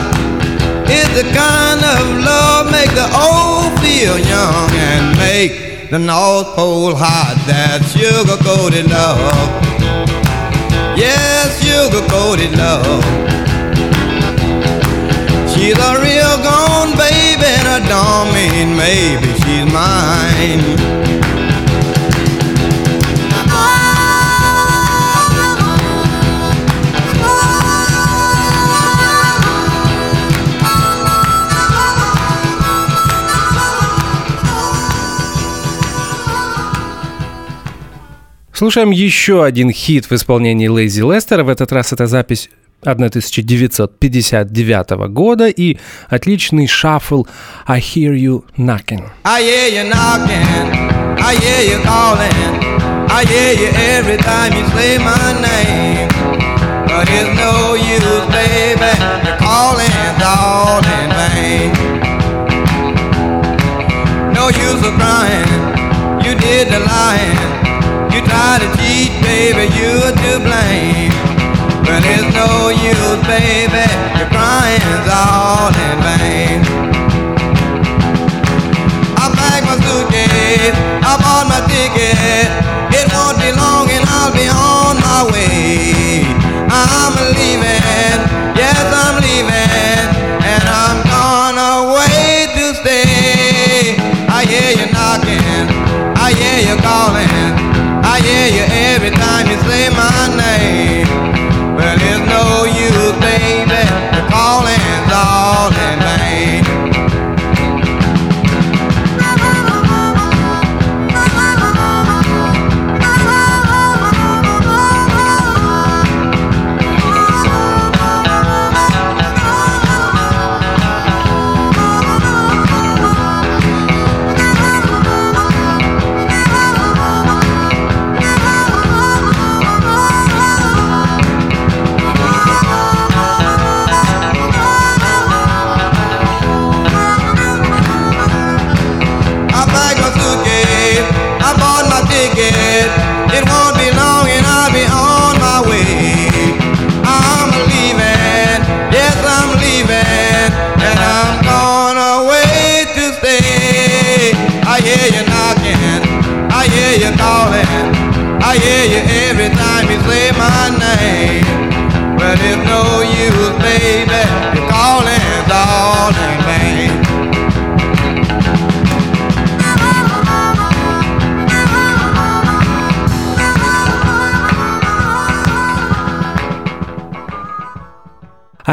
It's 0.87 1.11
the 1.11 1.27
kind 1.35 1.83
of 1.83 2.23
love 2.23 2.71
make 2.71 2.91
the 2.95 3.09
old 3.19 3.75
feel 3.83 4.15
young 4.17 4.71
and 4.71 5.17
make 5.19 5.68
the 5.89 5.97
North 5.97 6.55
Pole 6.55 6.93
hot. 6.93 7.33
That 7.47 7.81
sugar-coated 7.89 8.89
love. 8.89 9.17
Yes, 10.95 11.57
sugar-coated 11.65 12.53
love. 12.53 13.01
She's 15.49 15.73
a 15.73 15.93
real 15.97 16.35
gone 16.45 16.93
baby 16.93 17.49
and 17.49 17.85
don't 17.89 18.29
mean 18.37 18.77
maybe 18.77 19.33
she's 19.41 19.65
mine. 19.73 21.28
Слушаем 38.59 38.91
еще 38.91 39.45
один 39.45 39.71
хит 39.71 40.09
в 40.09 40.11
исполнении 40.11 40.67
Лейзи 40.67 40.99
Лестера. 40.99 41.45
В 41.45 41.49
этот 41.49 41.71
раз 41.71 41.93
это 41.93 42.07
запись 42.07 42.49
1959 42.81 44.89
года 45.13 45.47
и 45.47 45.77
отличный 46.09 46.67
шаффл 46.67 47.25
I 47.65 47.79
Hear 47.79 48.17
You 48.17 48.43
Knocking. 48.57 49.05
I 49.23 49.41
hear 49.41 49.69
you 49.69 49.85
knocking, 49.89 50.73
I 51.21 51.35
hear 51.35 51.61
you 51.71 51.79
calling, 51.85 52.59
I 53.09 53.23
hear 53.23 53.53
you 53.53 53.69
every 53.95 54.17
time 54.17 54.51
you 54.51 54.67
say 54.75 54.97
my 54.97 55.31
name. 55.39 56.09
But 56.85 57.07
it's 57.07 57.29
no 57.39 57.75
use, 57.75 58.25
baby, 58.27 58.91
your 59.25 59.37
calling's 59.37 60.21
all 60.21 60.83
in 60.83 61.09
vain. 61.15 61.71
No 64.33 64.49
use 64.49 64.83
of 64.85 64.93
crying, 64.99 65.47
you 66.25 66.35
did 66.35 66.67
the 66.67 66.81
lying. 66.81 67.58
You 68.19 68.25
try 68.25 68.59
to 68.59 68.67
cheat, 68.75 69.11
baby, 69.23 69.71
you're 69.79 70.11
to 70.11 70.31
blame. 70.43 71.15
But 71.87 72.03
it's 72.03 72.27
no 72.35 72.67
use, 72.67 73.23
baby, 73.23 73.87
your 74.19 74.27
crying's 74.27 75.07
all 75.07 75.71
in 75.71 75.97
vain. 76.03 76.59
I 79.15 79.31
packed 79.31 79.63
my 79.63 79.75
suitcase, 79.79 80.75
I 80.99 81.15
bought 81.15 81.47
my 81.47 81.61
ticket. 81.71 82.58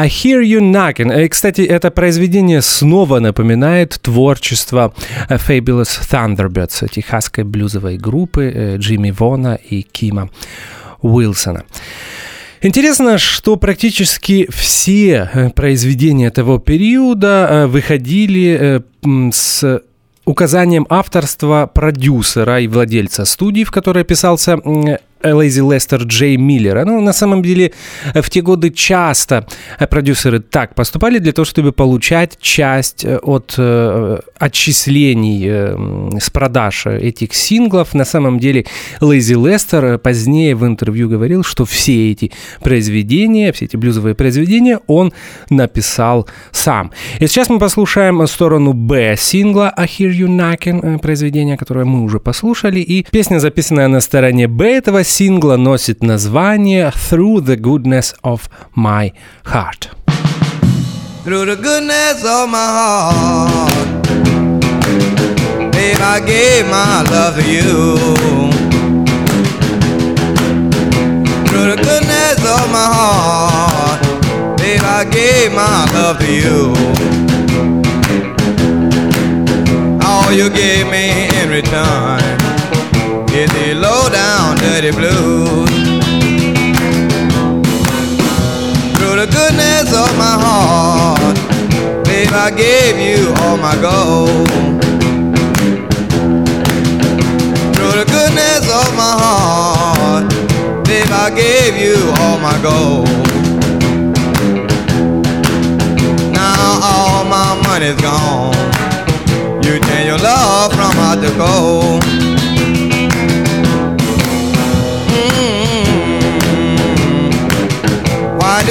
Hear 0.07 0.41
You 0.41 0.59
Knocking. 0.59 1.11
Э, 1.11 1.27
Кстати, 1.27 1.61
это 1.61 1.91
произведение 1.91 2.61
снова 2.61 3.19
напоминает 3.19 3.99
творчество 4.01 4.93
э, 5.29 5.35
Fabulous 5.35 5.99
Thunderbirds, 6.09 6.89
техасской 6.89 7.43
блюзовой 7.43 7.97
группы 7.97 8.51
э, 8.53 8.77
Джимми 8.77 9.11
Вона 9.11 9.55
и 9.55 9.81
Кима 9.81 10.29
Уилсона. 11.01 11.63
Интересно, 12.61 13.17
что 13.17 13.55
практически 13.55 14.47
все 14.51 15.29
э, 15.31 15.49
произведения 15.51 16.31
того 16.31 16.57
периода 16.57 17.47
э, 17.49 17.67
выходили 17.67 18.57
э, 18.59 19.31
с 19.31 19.81
указанием 20.25 20.85
авторства 20.89 21.69
продюсера 21.71 22.59
и 22.59 22.67
владельца 22.67 23.25
студии, 23.25 23.63
в 23.63 23.71
которой 23.71 24.03
писался 24.03 24.59
м, 25.21 25.37
Лейзи 25.37 25.61
Лестер 25.61 26.03
Джей 26.03 26.37
Миллера. 26.37 26.85
Ну, 26.85 27.01
на 27.01 27.13
самом 27.13 27.41
деле, 27.41 27.73
э, 28.13 28.21
в 28.21 28.29
те 28.29 28.41
годы 28.41 28.69
часто 28.69 29.45
э, 29.79 29.87
продюсеры 29.87 30.39
так 30.39 30.75
поступали 30.75 31.19
для 31.19 31.31
того, 31.33 31.45
чтобы 31.45 31.71
получать 31.71 32.37
часть 32.39 33.05
э, 33.05 33.17
от 33.17 33.55
э, 33.57 34.19
отчислений 34.37 35.45
э, 35.47 36.19
с 36.19 36.29
продаж 36.29 36.85
этих 36.85 37.33
синглов. 37.33 37.93
На 37.93 38.05
самом 38.05 38.39
деле, 38.39 38.65
Лейзи 39.01 39.33
Лестер 39.33 39.97
позднее 39.97 40.55
в 40.55 40.65
интервью 40.65 41.09
говорил, 41.09 41.43
что 41.43 41.65
все 41.65 42.11
эти 42.11 42.31
произведения, 42.61 43.51
все 43.51 43.65
эти 43.65 43.75
блюзовые 43.75 44.15
произведения 44.15 44.79
он 44.87 45.13
написал 45.49 46.27
сам. 46.51 46.91
И 47.19 47.27
сейчас 47.27 47.49
мы 47.49 47.59
послушаем 47.59 48.25
сторону 48.27 48.73
Б 48.73 49.15
сингла 49.17 49.73
I 49.75 49.85
Hear 49.85 50.11
You 50.11 50.27
Knocking, 50.27 50.95
э, 50.95 50.99
произведение, 50.99 51.57
которое 51.57 51.85
мы 51.85 52.03
уже 52.03 52.19
послушали. 52.19 52.79
И 52.79 53.05
песня, 53.11 53.39
записанная 53.39 53.87
на 53.87 53.99
стороне 53.99 54.47
Б 54.47 54.77
этого 54.77 55.03
сингла, 55.06 55.56
носит 55.56 56.02
название 56.02 56.92
Through 57.10 57.40
the 57.44 57.56
Goodness 57.56 58.14
of 58.22 58.42
My 58.74 59.12
Heart. 59.44 59.90
through 61.24 61.44
the 61.46 61.54
goodness 61.54 62.24
of 62.24 62.48
my 62.50 62.68
heart. 62.78 64.02
Babe, 65.72 66.00
I 66.00 66.20
gave 66.26 66.66
my 66.66 67.02
love 67.12 67.36
to 67.36 67.44
you. 67.48 67.96
Through 71.46 71.66
the 71.70 71.76
goodness 71.76 72.38
of 72.56 72.64
my 72.76 72.88
heart, 72.96 74.00
babe, 74.58 74.80
I 74.82 75.04
gave 75.04 75.52
my 75.52 75.86
love 75.94 76.18
to 76.18 76.32
you. 76.32 76.74
All 80.04 80.32
you 80.32 80.50
gave 80.50 80.90
me 80.90 81.28
in 81.40 81.50
return 81.50 82.35
is 83.37 83.51
the 83.51 83.75
low 83.75 84.09
down 84.09 84.57
dirty 84.57 84.89
blues. 84.89 85.69
Through 88.97 89.17
the 89.21 89.29
goodness 89.37 89.87
of 89.93 90.09
my 90.17 90.35
heart, 90.43 91.37
babe, 92.05 92.33
I 92.33 92.49
gave 92.49 92.97
you 92.97 93.31
all 93.41 93.57
my 93.57 93.75
gold. 93.79 94.47
Through 97.75 97.95
the 98.01 98.07
goodness 98.15 98.63
of 98.81 98.89
my 99.01 99.13
heart, 99.21 100.25
babe, 100.85 101.11
I 101.11 101.29
gave 101.29 101.77
you 101.77 101.95
all 102.21 102.39
my 102.39 102.57
gold. 102.63 103.07
Now 106.33 106.79
all 106.89 107.23
my 107.25 107.53
money's 107.67 108.01
gone. 108.01 108.55
You 109.63 109.79
turn 109.79 110.07
your 110.07 110.17
love 110.17 110.71
from 110.71 110.91
hot 110.97 111.21
to 111.21 111.29
cold. 111.37 112.26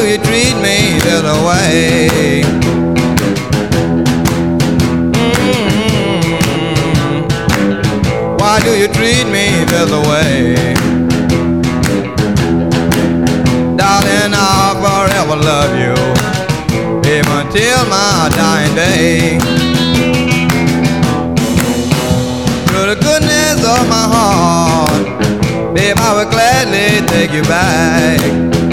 You 0.05 0.19
treat 0.19 0.55
me 0.57 0.99
this 1.01 1.23
way? 1.47 2.43
Mm-hmm. 5.13 5.97
Why 8.37 8.61
do 8.61 8.77
you 8.77 8.89
treat 8.89 9.25
me 9.27 9.65
this 9.65 9.91
way? 10.09 10.55
Darling, 13.77 14.35
I'll 14.35 14.77
forever 14.85 15.37
love 15.37 15.73
you, 15.79 15.95
even 17.11 17.49
till 17.53 17.85
my 17.89 18.29
dying 18.37 18.75
day. 18.75 19.39
Through 22.67 22.87
the 22.93 22.99
goodness 23.01 23.65
of 23.65 23.89
my 23.89 24.07
heart, 24.13 25.07
babe, 25.75 25.97
I 25.99 26.13
would 26.17 26.31
gladly 26.31 27.01
take 27.07 27.33
you 27.33 27.43
back. 27.45 28.66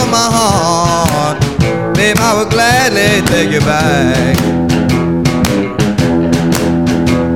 Goodness 0.00 0.10
my 0.10 0.28
heart, 0.30 1.40
babe, 1.94 2.16
I 2.18 2.34
would 2.36 2.50
gladly 2.50 3.26
take 3.26 3.50
you 3.50 3.60
back. 3.60 4.36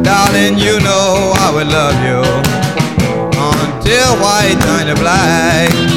Darling, 0.03 0.59
you 0.59 0.79
know 0.81 1.33
I 1.37 1.51
would 1.55 1.69
love 1.69 1.97
you 2.05 2.21
until 3.37 4.17
white 4.23 4.59
turn 4.61 4.87
to 4.87 5.01
black. 5.01 5.94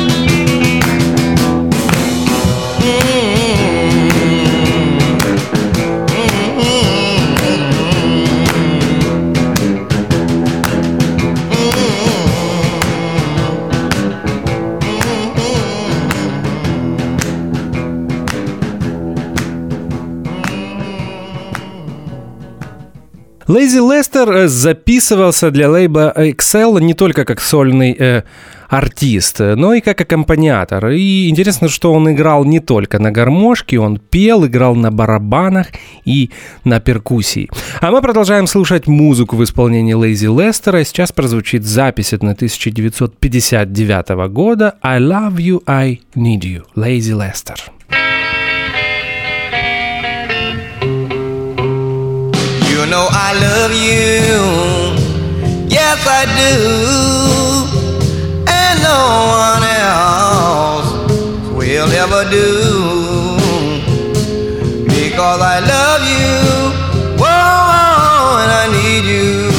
Лейзи 23.47 23.77
Лестер 23.77 24.29
э, 24.29 24.47
записывался 24.49 25.51
для 25.51 25.69
лейба 25.69 26.11
Excel 26.17 26.81
не 26.81 26.93
только 26.93 27.23
как 27.23 27.39
сольный 27.39 27.95
э, 27.97 28.23
артист, 28.67 29.39
но 29.39 29.73
и 29.73 29.79
как 29.79 30.01
аккомпаниатор. 30.01 30.89
И 30.89 31.29
интересно, 31.29 31.69
что 31.69 31.93
он 31.93 32.11
играл 32.11 32.43
не 32.43 32.59
только 32.59 32.99
на 32.99 33.09
гармошке, 33.09 33.79
он 33.79 33.99
пел, 33.99 34.45
играл 34.45 34.75
на 34.75 34.91
барабанах 34.91 35.67
и 36.03 36.29
на 36.65 36.81
перкуссии. 36.81 37.49
А 37.79 37.91
мы 37.91 38.01
продолжаем 38.01 38.47
слушать 38.47 38.85
музыку 38.85 39.37
в 39.37 39.43
исполнении 39.45 39.93
Лейзи 39.93 40.27
Лестера. 40.27 40.83
Сейчас 40.83 41.13
прозвучит 41.13 41.63
запись 41.63 42.11
от 42.11 42.23
1959 42.23 44.09
года 44.29 44.75
«I 44.81 44.99
love 44.99 45.37
you, 45.37 45.63
I 45.65 46.01
need 46.15 46.41
you» 46.41 46.63
Лейзи 46.75 47.13
Лестер. 47.13 47.63
You 47.89 48.06
know 52.89 53.07
I 53.11 53.33
love 53.33 53.71
you, 53.71 54.95
yes 55.67 55.99
I 56.07 56.23
do, 56.39 56.55
and 58.47 58.75
no 58.81 59.01
one 59.47 59.63
else 59.83 60.89
will 61.51 61.91
ever 61.91 62.23
do. 62.31 62.49
Because 64.85 65.41
I 65.41 65.59
love 65.59 66.01
you, 66.15 66.35
whoa, 67.19 68.39
and 68.41 68.51
I 68.61 68.65
need 68.77 69.05
you, 69.15 69.51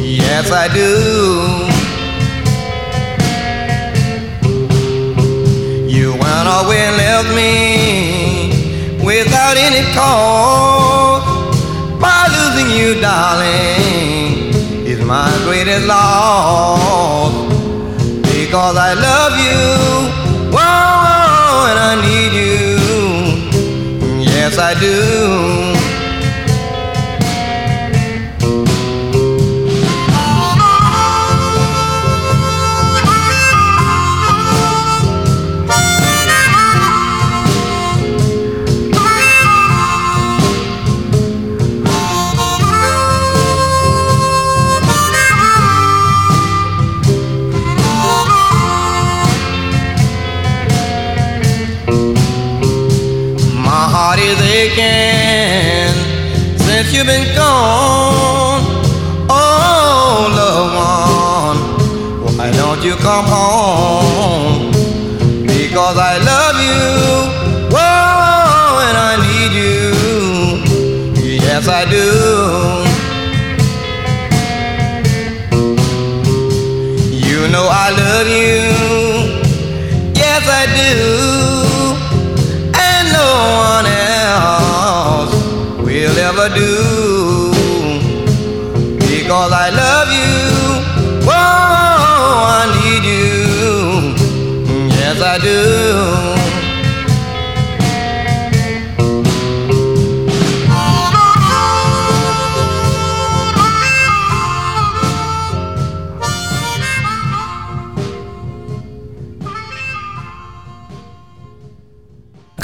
yes 0.00 0.50
I 0.52 0.68
do. 0.68 0.92
You 5.88 6.12
went 6.12 6.48
away 6.58 6.80
and 6.86 6.96
left 6.96 7.30
me 7.34 7.52
without 9.04 9.56
any 9.56 9.82
cause. 9.92 10.25
My 15.06 15.30
greatest 15.44 15.86
loss. 15.86 17.32
Because 18.22 18.76
I 18.76 18.92
love 18.94 19.34
you, 19.46 19.62
whoa, 20.50 21.70
and 21.70 21.78
I 21.78 21.94
need 22.06 22.32
you. 22.42 22.76
Yes, 24.20 24.58
I 24.58 24.74
do. 24.78 25.55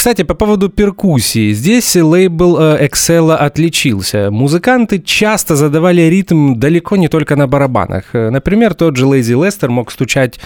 Кстати, 0.03 0.24
по 0.24 0.34
поводу 0.34 0.68
перкуссии. 0.68 1.53
Здесь 1.53 1.94
лейбл 1.94 2.59
э, 2.59 2.88
Excel 2.88 3.36
отличился. 3.36 4.32
Музыканты 4.32 4.98
часто 4.98 5.55
задавали 5.55 6.03
ритм 6.03 6.57
далеко 6.57 6.96
не 6.96 7.07
только 7.07 7.36
на 7.36 7.46
барабанах. 7.46 8.07
Э, 8.12 8.30
Например, 8.30 8.74
тот 8.74 8.96
же 8.96 9.07
Лейзи 9.07 9.34
Лестер 9.34 9.70
мог 9.70 9.92
стучать 9.92 10.40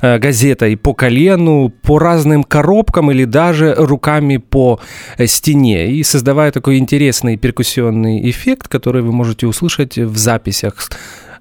э, 0.00 0.18
газетой 0.20 0.76
по 0.76 0.94
колену, 0.94 1.72
по 1.82 1.98
разным 1.98 2.44
коробкам 2.44 3.10
или 3.10 3.24
даже 3.24 3.74
руками 3.74 4.36
по 4.36 4.78
стене. 5.26 5.90
И 5.90 6.04
создавая 6.04 6.52
такой 6.52 6.78
интересный 6.78 7.36
перкуссионный 7.36 8.30
эффект, 8.30 8.68
который 8.68 9.02
вы 9.02 9.10
можете 9.10 9.48
услышать 9.48 9.98
в 9.98 10.16
записях 10.16 10.76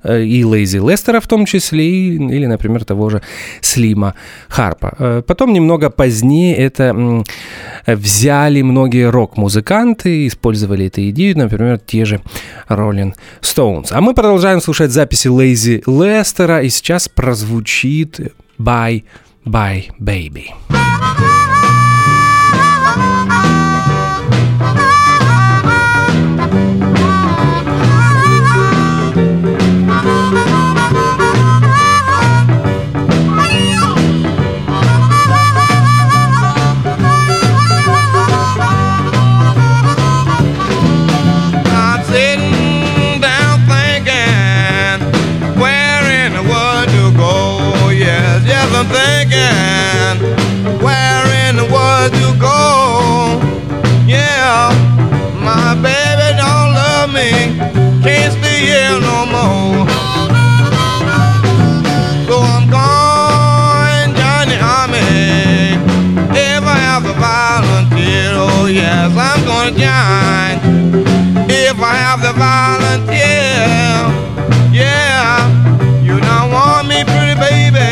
и 0.04 0.44
Лейзи 0.44 0.78
Лестера 0.78 1.20
в 1.20 1.28
том 1.28 1.46
числе, 1.46 1.84
и- 1.86 2.16
или, 2.16 2.46
например, 2.46 2.86
того 2.86 3.10
же 3.10 3.22
Слима 3.62 4.14
Харпа. 4.48 4.94
Э, 5.00 5.22
Потом 5.28 5.54
немного 5.54 5.90
позднее 5.90 6.56
это 6.56 7.24
взяли 7.88 8.62
многие 8.62 9.10
рок-музыканты, 9.10 10.28
использовали 10.28 10.86
эту 10.88 11.10
идею, 11.10 11.38
например, 11.38 11.80
те 11.80 12.06
же 12.06 12.22
Rolling 12.70 13.14
Stones. 13.42 13.88
А 13.92 14.02
мы 14.02 14.14
продолжаем 14.14 14.62
слушать 14.62 14.92
записи 14.92 15.28
Лейзи 15.28 15.84
Лестера, 15.86 16.62
и 16.62 16.70
сейчас 16.70 17.08
прозвучит 17.10 18.20
Bye 18.60 19.04
Bye 19.46 19.86
Baby. 20.00 20.46
More. 59.32 59.88
So 62.28 62.36
I'm 62.42 62.70
going 62.70 64.10
join 64.16 64.48
the 64.50 64.60
army. 64.60 65.80
If 66.32 66.64
I 66.64 66.78
have 66.88 67.04
to 67.04 67.14
volunteer, 67.14 68.32
oh 68.36 68.68
yes, 68.68 69.12
I'm 69.16 69.44
gonna 69.46 69.72
join. 69.72 70.56
If 71.50 71.80
I 71.80 71.96
have 72.06 72.22
to 72.22 72.34
volunteer, 72.34 73.56
yeah. 74.72 75.48
You 76.04 76.20
don't 76.20 76.52
want 76.52 76.88
me, 76.88 77.04
pretty 77.04 77.40
baby. 77.40 77.90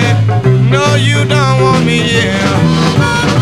No, 0.70 0.96
you 0.96 1.26
don't 1.26 1.62
want 1.62 1.86
me, 1.86 1.98
yeah. 2.22 3.37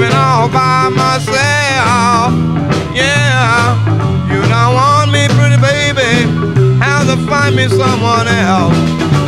Leaving 0.00 0.16
all 0.16 0.48
by 0.48 0.88
myself. 0.88 2.32
Yeah, 2.94 3.76
you 4.32 4.40
don't 4.48 4.74
want 4.74 5.12
me, 5.12 5.28
pretty 5.36 5.60
baby, 5.60 6.24
have 6.80 7.06
to 7.06 7.16
find 7.28 7.54
me 7.54 7.68
someone 7.68 8.26
else. 8.28 8.76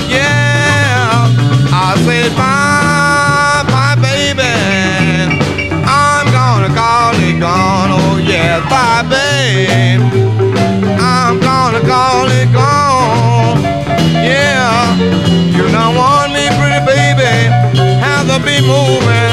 Yeah, 0.09 1.29
I 1.73 1.95
said 2.05 2.33
bye, 2.37 3.65
bye, 3.69 3.97
baby. 4.01 4.53
I'm 5.85 6.27
gonna 6.33 6.73
call 6.75 7.15
it 7.17 7.39
gone, 7.39 7.91
oh 7.93 8.19
yeah, 8.19 8.61
bye, 8.69 9.03
babe. 9.09 10.01
I'm 10.99 11.41
gonna 11.41 11.81
call 11.81 12.27
it 12.31 12.51
gone. 12.53 13.63
Yeah, 14.25 14.97
you 15.53 15.65
don't 15.71 15.95
want 15.95 16.33
me, 16.33 16.49
pretty 16.57 16.81
baby. 16.87 17.33
Have 18.01 18.27
to 18.29 18.39
be 18.45 18.61
moving 18.61 19.32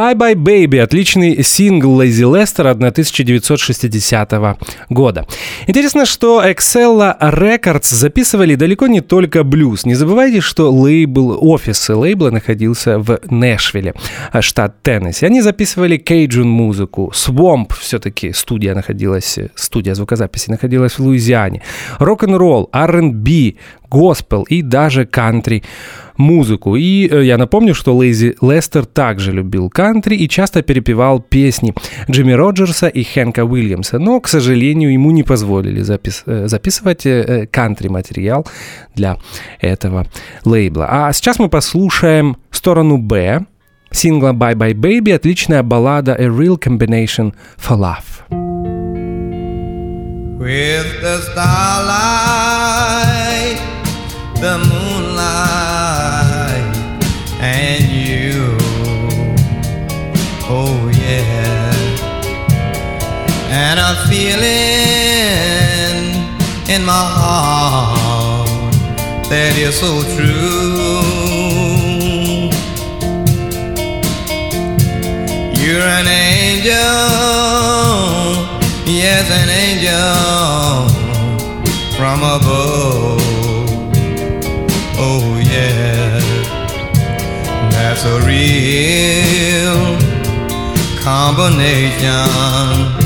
Bye 0.00 0.14
Bye 0.14 0.34
Baby– 0.34 0.78
отличный 0.80 1.44
сингл 1.44 1.92
Лэйзи 1.96 2.24
Лестера 2.24 2.70
1960 2.70 4.32
года. 4.88 5.26
Интересно, 5.66 6.06
что 6.06 6.42
Excella 6.42 7.20
Records 7.20 7.94
записывали 7.94 8.54
далеко 8.54 8.86
не 8.86 9.02
только 9.02 9.44
блюз. 9.44 9.84
Не 9.84 9.94
забывайте, 9.94 10.40
что 10.40 10.72
лейбл, 10.72 11.36
офис 11.38 11.86
лейбла 11.90 12.30
находился 12.30 12.98
в 12.98 13.20
Нэшвилле, 13.28 13.92
штат 14.40 14.82
Теннесси. 14.82 15.26
Они 15.26 15.42
записывали 15.42 15.98
кейджун 15.98 16.48
музыку. 16.48 17.12
Swamp 17.14 17.74
все-таки 17.78 18.32
студия 18.32 18.74
находилась, 18.74 19.38
студия 19.54 19.94
звукозаписи 19.94 20.48
находилась 20.48 20.94
в 20.94 21.00
Луизиане. 21.00 21.60
Рок-н-ролл, 21.98 22.70
R&B, 22.72 23.56
госпел 23.90 24.44
и 24.44 24.62
даже 24.62 25.04
кантри 25.04 25.62
музыку. 26.20 26.76
И 26.76 27.08
э, 27.08 27.24
я 27.24 27.36
напомню, 27.38 27.74
что 27.74 27.96
Лейзи 27.96 28.36
Лестер 28.40 28.84
также 28.84 29.32
любил 29.32 29.70
кантри 29.70 30.14
и 30.16 30.28
часто 30.28 30.62
перепевал 30.62 31.20
песни 31.20 31.74
Джимми 32.10 32.32
Роджерса 32.32 32.86
и 32.86 33.02
Хэнка 33.02 33.44
Уильямса, 33.44 33.98
но, 33.98 34.20
к 34.20 34.28
сожалению, 34.28 34.92
ему 34.92 35.10
не 35.10 35.22
позволили 35.22 35.82
запис- 35.82 36.22
э, 36.26 36.46
записывать 36.48 37.06
э, 37.06 37.46
кантри-материал 37.50 38.46
для 38.94 39.16
этого 39.60 40.06
лейбла. 40.44 40.86
А 40.90 41.12
сейчас 41.12 41.38
мы 41.38 41.48
послушаем 41.48 42.36
сторону 42.50 42.98
Б 42.98 43.46
сингла 43.92 44.32
Bye 44.32 44.54
Bye 44.54 44.74
Baby, 44.74 45.12
отличная 45.14 45.62
баллада 45.62 46.14
A 46.14 46.26
Real 46.26 46.56
Combination 46.58 47.32
for 47.58 47.76
Love. 47.76 48.04
With 50.38 50.86
the 51.02 51.18
starlight, 51.32 52.60
the 54.40 54.58
moonlight, 54.58 54.89
And 63.70 63.78
a 63.78 63.94
feeling 64.08 64.40
in 66.68 66.82
my 66.84 66.90
heart 66.90 68.74
that 69.30 69.54
is 69.56 69.78
so 69.78 70.02
true. 70.16 70.90
You're 75.54 75.86
an 75.86 76.08
angel, 76.08 76.74
yes, 78.90 79.30
an 79.30 79.48
angel 79.64 80.88
from 81.96 82.24
above. 82.24 83.20
Oh, 84.98 85.38
yeah, 85.46 86.18
that's 87.70 88.04
a 88.04 88.18
real 88.26 89.96
combination 91.04 92.98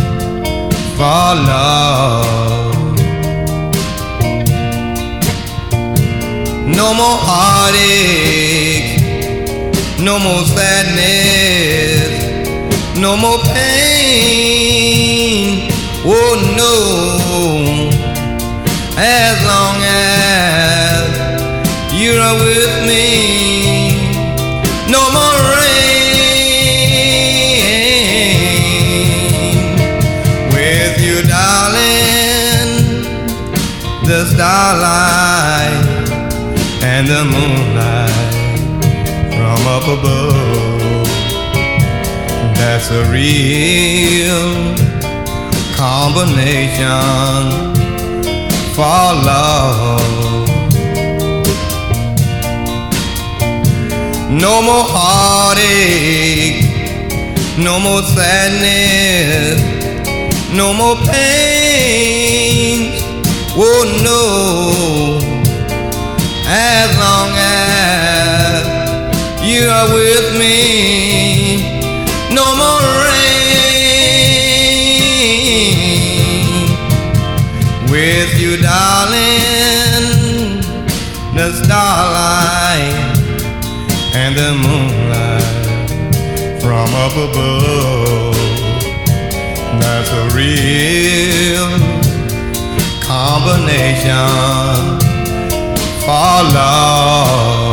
for 0.96 1.34
love. 1.50 2.74
No 6.66 6.94
more 6.94 7.18
heartache, 7.28 9.00
no 9.98 10.18
more 10.18 10.44
sadness, 10.44 12.10
no 12.96 13.16
more 13.16 13.38
pain. 13.54 14.74
Oh 16.06 16.34
no, 16.60 16.74
as 18.96 19.36
long 19.50 19.76
as 19.82 21.04
you 21.92 22.12
are 22.26 22.38
with 22.44 22.74
me, 22.86 23.23
starlight 34.34 36.10
and 36.82 37.06
the 37.06 37.22
moonlight 37.34 38.34
from 39.36 39.60
up 39.76 39.86
above. 39.96 41.06
That's 42.58 42.90
a 42.90 43.04
real 43.12 44.74
combination 45.76 47.04
for 48.74 49.04
love. 49.30 50.48
No 54.30 54.60
more 54.68 54.86
heartache, 54.96 56.64
no 57.56 57.78
more 57.78 58.02
sadness, 58.02 59.60
no 60.50 60.74
more 60.74 60.96
pain. 61.06 62.43
Oh 63.56 63.84
no, 64.02 65.20
as 66.48 66.90
long 66.98 67.30
as 67.38 68.64
you 69.46 69.68
are 69.68 69.94
with 69.94 70.36
me, 70.36 71.62
no 72.34 72.44
more 72.56 72.82
rain. 73.06 73.14
With 77.88 78.34
you, 78.40 78.56
darling, 78.60 79.22
the 81.36 81.52
starlight 81.62 83.14
and 84.16 84.34
the 84.34 84.52
moonlight 84.66 85.44
from 86.60 86.92
up 86.92 87.16
above. 87.16 88.34
That's 89.80 90.10
a 90.10 90.28
real 90.34 92.03
combination 93.24 94.98
for 96.04 96.42
love. 96.54 97.64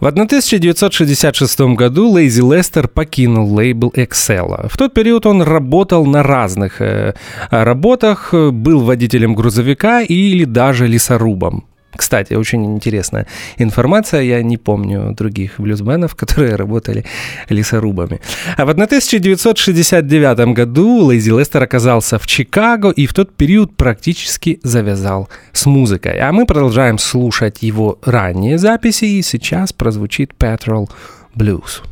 В 0.00 0.06
1966 0.06 1.60
году 1.76 2.10
Лейзи 2.10 2.42
Лестер 2.42 2.88
покинул 2.88 3.54
лейбл 3.54 3.92
Excel. 3.94 4.68
В 4.68 4.76
тот 4.76 4.94
период 4.94 5.26
он 5.26 5.42
работал 5.42 6.04
на 6.04 6.24
разных 6.24 6.80
э, 6.80 7.14
работах, 7.50 8.34
э, 8.34 8.50
был 8.50 8.80
водителем 8.80 9.36
грузовика 9.36 10.02
или 10.02 10.44
даже 10.44 10.88
лесорубом. 10.88 11.66
Кстати, 11.94 12.34
очень 12.34 12.64
интересная 12.64 13.26
информация. 13.58 14.22
Я 14.22 14.42
не 14.42 14.56
помню 14.56 15.14
других 15.14 15.58
блюзменов, 15.58 16.14
которые 16.16 16.56
работали 16.56 17.04
лесорубами. 17.48 18.20
А 18.56 18.64
вот 18.64 18.76
на 18.76 18.84
1969 18.84 20.54
году 20.54 21.04
Лэйзи 21.04 21.30
Лестер 21.30 21.62
оказался 21.62 22.18
в 22.18 22.26
Чикаго 22.26 22.90
и 22.90 23.06
в 23.06 23.14
тот 23.14 23.34
период 23.34 23.76
практически 23.76 24.60
завязал 24.62 25.28
с 25.52 25.66
музыкой. 25.66 26.18
А 26.18 26.32
мы 26.32 26.46
продолжаем 26.46 26.98
слушать 26.98 27.62
его 27.62 27.98
ранние 28.04 28.58
записи, 28.58 29.04
и 29.04 29.22
сейчас 29.22 29.72
прозвучит 29.72 30.32
Petrol 30.38 30.88
Blues. 31.34 31.82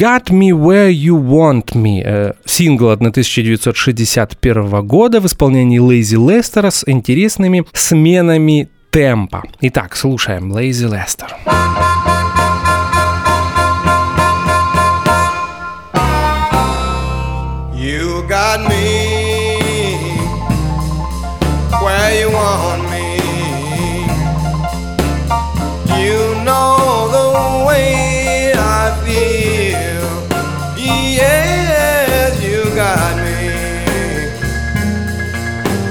«Got 0.00 0.30
Me 0.30 0.50
Where 0.50 0.90
You 0.90 1.22
Want 1.22 1.74
Me» 1.74 2.00
э, 2.02 2.32
сингл 2.46 2.88
1961 2.88 4.86
года 4.86 5.20
в 5.20 5.26
исполнении 5.26 5.78
Лейзи 5.78 6.16
Лестера 6.16 6.70
с 6.70 6.84
интересными 6.86 7.66
сменами 7.74 8.70
темпа. 8.90 9.42
Итак, 9.60 9.96
слушаем 9.96 10.52
Лейзи 10.52 10.86
Лестер. 10.86 11.36
Лестер. 11.44 12.19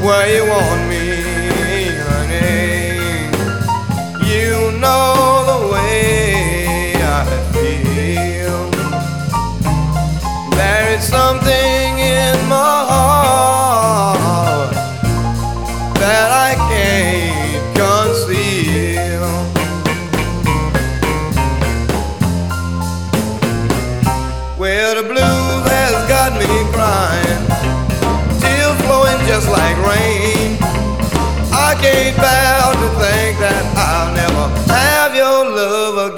away 0.09 0.48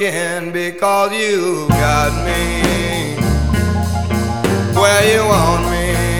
again 0.01 0.51
because 0.51 1.13
you 1.13 1.67
got 1.69 2.25
me 2.25 3.13
where 4.73 5.13
you 5.13 5.23
want 5.23 5.69
me. 5.69 6.10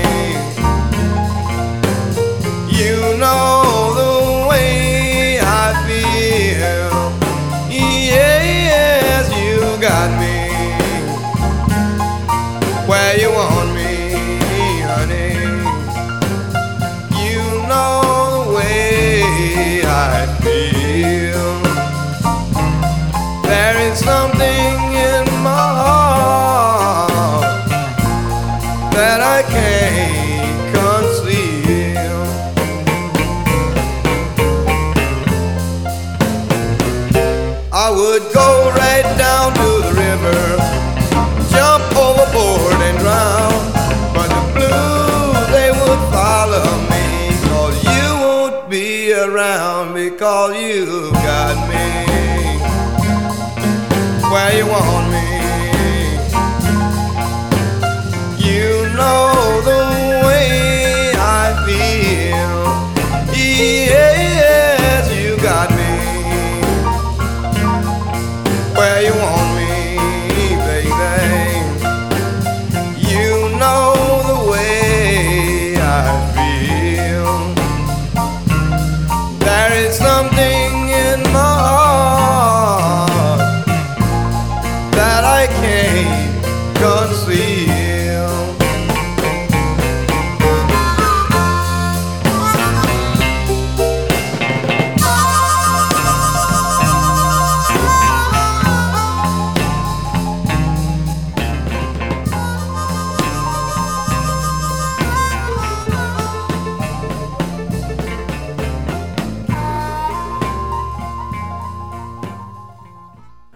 我。 54.74 55.01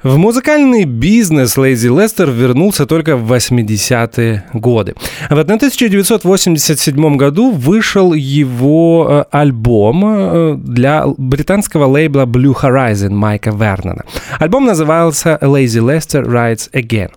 В 0.06 0.18
музыкальный 0.18 0.86
бизнес 0.86 1.58
Лейзи 1.58 1.88
Лестер 1.88 2.30
вернулся 2.30 2.86
только 2.86 3.18
в 3.18 3.34
80-е 3.34 4.43
годы. 4.53 4.93
В 5.32 5.39
1987 5.39 7.18
году 7.18 7.51
вышел 7.51 8.14
его 8.14 9.08
э, 9.10 9.24
альбом 9.32 10.06
э, 10.06 10.56
для 10.58 11.06
британского 11.18 11.86
лейбла 11.88 12.28
Blue 12.28 12.53
Horizon 12.53 13.16
Майка 13.16 13.49
Вернона. 13.49 14.03
Альбом 14.38 14.66
назывался 14.66 15.39
Lazy 15.41 15.82
Lester 15.82 16.24
Writes 16.24 16.70
Again. 16.72 17.10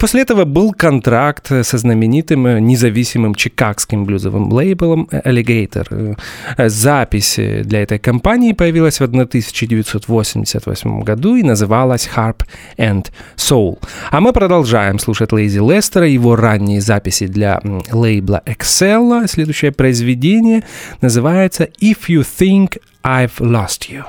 После 0.00 0.22
этого 0.22 0.44
был 0.44 0.72
контракт 0.72 1.46
со 1.46 1.78
знаменитым 1.78 2.46
э, 2.48 2.58
независимым 2.58 3.36
чикагским 3.36 4.04
блюзовым 4.04 4.52
лейблом 4.52 5.08
Alligator. 5.12 6.16
Э, 6.56 6.68
Запись 6.68 7.38
для 7.38 7.82
этой 7.82 8.00
компании 8.00 8.52
появилась 8.52 8.98
в 8.98 9.04
1988 9.04 11.02
году 11.02 11.36
и 11.36 11.44
называлась 11.44 12.10
Harp 12.16 12.32
and 12.76 13.06
Soul. 13.36 13.78
А 14.10 14.20
мы 14.20 14.32
продолжаем 14.32 14.98
слушать 14.98 15.32
Лейзи 15.32 15.58
Лестера, 15.58 16.06
его 16.06 16.36
ранние 16.36 16.80
записи 16.80 17.26
для 17.26 17.60
лейбла 17.90 18.42
Excel. 18.46 19.26
Следующее 19.28 19.72
произведение 19.72 20.62
называется 21.00 21.64
If 21.80 22.08
You 22.08 22.20
Think 22.20 22.80
I've 23.04 23.38
Lost 23.38 23.90
You. 23.90 24.04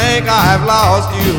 Think 0.00 0.26
I've 0.28 0.64
lost 0.64 1.10
you, 1.22 1.34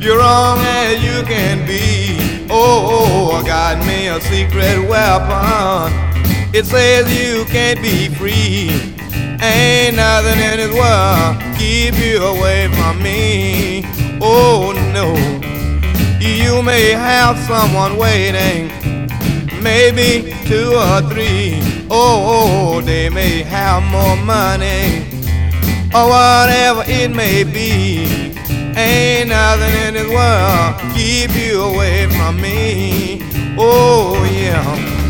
you're 0.00 0.18
wrong 0.18 0.58
as 0.60 1.02
you 1.02 1.22
can 1.24 1.66
be. 1.66 2.18
Oh, 2.50 2.78
oh, 2.94 3.30
oh, 3.32 3.36
I 3.36 3.46
got 3.46 3.86
me 3.86 4.08
a 4.08 4.20
secret 4.20 4.78
weapon. 4.88 5.92
It 6.54 6.66
says 6.66 7.04
you 7.18 7.44
can't 7.46 7.80
be 7.80 8.08
free. 8.08 8.70
Ain't 9.40 9.96
nothing 9.96 10.38
in 10.48 10.56
this 10.60 10.74
world 10.74 11.32
keep 11.58 11.94
you 11.98 12.22
away 12.22 12.68
from 12.76 13.02
me. 13.02 13.82
Oh 14.20 14.72
no, 14.92 15.08
you 16.20 16.62
may 16.62 16.90
have 16.90 17.38
someone 17.50 17.96
waiting, 17.96 18.68
maybe 19.62 20.34
two 20.46 20.70
or 20.74 21.00
three. 21.10 21.58
Oh, 21.90 22.16
oh 22.36 22.80
they 22.80 23.08
may 23.10 23.42
have 23.42 23.82
more 23.90 24.16
money 24.24 25.13
or 25.94 26.08
whatever 26.08 26.82
it 26.86 27.14
may 27.14 27.44
be. 27.44 28.04
Ain't 28.76 29.28
nothing 29.28 29.74
in 29.86 29.94
this 29.94 30.08
world 30.08 30.74
keep 30.94 31.30
you 31.36 31.62
away 31.62 32.08
from 32.08 32.40
me. 32.40 33.20
Oh 33.56 34.14
yeah. 34.32 35.03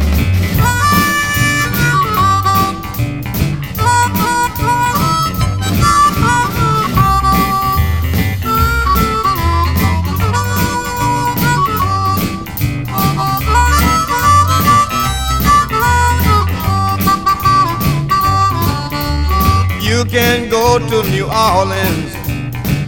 You 20.04 20.10
can 20.10 20.50
go 20.50 20.78
to 20.78 21.08
New 21.08 21.24
Orleans 21.24 22.14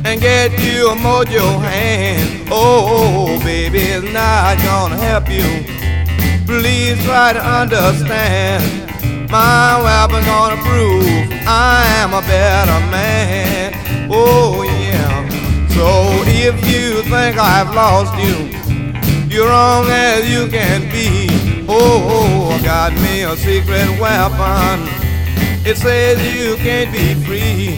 and 0.05 0.21
get 0.21 0.53
you 0.61 0.91
a 0.91 0.95
mojo 0.95 1.59
hand. 1.63 2.47
Oh, 2.51 3.41
baby, 3.43 3.79
it's 3.79 4.13
not 4.13 4.59
gonna 4.59 4.99
help 4.99 5.31
you. 5.31 5.65
Please 6.45 7.03
try 7.05 7.33
to 7.33 7.43
understand. 7.43 8.63
My 9.31 9.81
weapon 9.83 10.27
gonna 10.27 10.61
prove 10.63 11.33
I 11.49 11.87
am 12.01 12.13
a 12.13 12.21
better 12.21 12.81
man. 12.91 13.73
Oh, 14.13 14.63
yeah. 14.65 15.27
So 15.71 16.23
if 16.27 16.55
you 16.69 17.01
think 17.05 17.39
I've 17.39 17.75
lost 17.75 18.15
you, 18.19 19.35
you're 19.35 19.49
wrong 19.49 19.87
as 19.89 20.29
you 20.29 20.49
can 20.49 20.83
be. 20.93 21.65
Oh, 21.67 22.51
I 22.53 22.63
got 22.63 22.93
me 22.93 23.23
a 23.23 23.35
secret 23.37 23.99
weapon. 23.99 25.06
It 25.69 25.77
says 25.79 26.17
you 26.33 26.55
can't 26.59 26.93
be 26.93 27.15
free. 27.25 27.75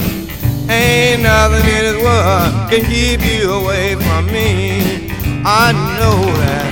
Ain't 0.69 1.23
nothing 1.23 1.61
in 1.61 1.85
this 1.87 2.03
world 2.03 2.71
can 2.71 2.85
keep 2.85 3.23
you 3.23 3.51
away 3.51 3.95
from 3.95 4.27
me. 4.27 5.11
I 5.43 5.73
know 5.73 6.21
that. 6.37 6.68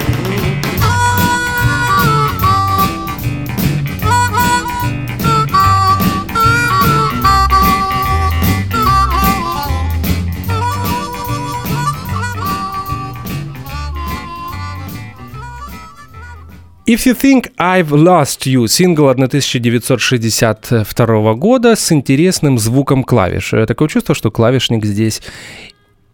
If 16.87 17.05
You 17.05 17.15
Think 17.21 17.51
I've 17.59 17.89
Lost 17.89 18.47
You, 18.47 18.69
сингл 18.69 19.09
1962 19.09 21.35
года 21.35 21.75
с 21.75 21.91
интересным 21.91 22.59
звуком 22.61 23.03
клавиш. 23.03 23.53
Э, 23.55 23.67
Такое 23.67 23.89
чувство, 23.89 24.15
что 24.15 24.31
клавишник 24.31 24.85
здесь 24.85 25.21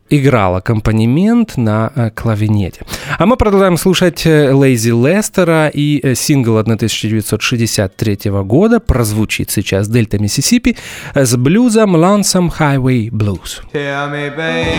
играл 0.08 0.56
аккомпанемент 0.56 1.58
на 1.58 1.92
э, 1.94 2.08
клавинете. 2.12 2.80
А 3.18 3.26
мы 3.26 3.36
продолжаем 3.36 3.76
слушать 3.76 4.24
э, 4.24 4.50
Лейзи 4.50 4.92
Лестера 4.92 5.68
и 5.68 6.14
сингл 6.14 6.56
1963 6.56 8.30
года 8.42 8.80
прозвучит 8.80 9.50
сейчас 9.50 9.88
Дельта 9.88 10.18
Миссисипи 10.18 10.78
с 11.14 11.36
блюзом 11.36 11.96
Lonesome 11.96 12.50
Highway 12.58 13.10
Blues. 13.10 13.60
Tell 13.74 14.10
me, 14.10 14.34
babe, 14.34 14.72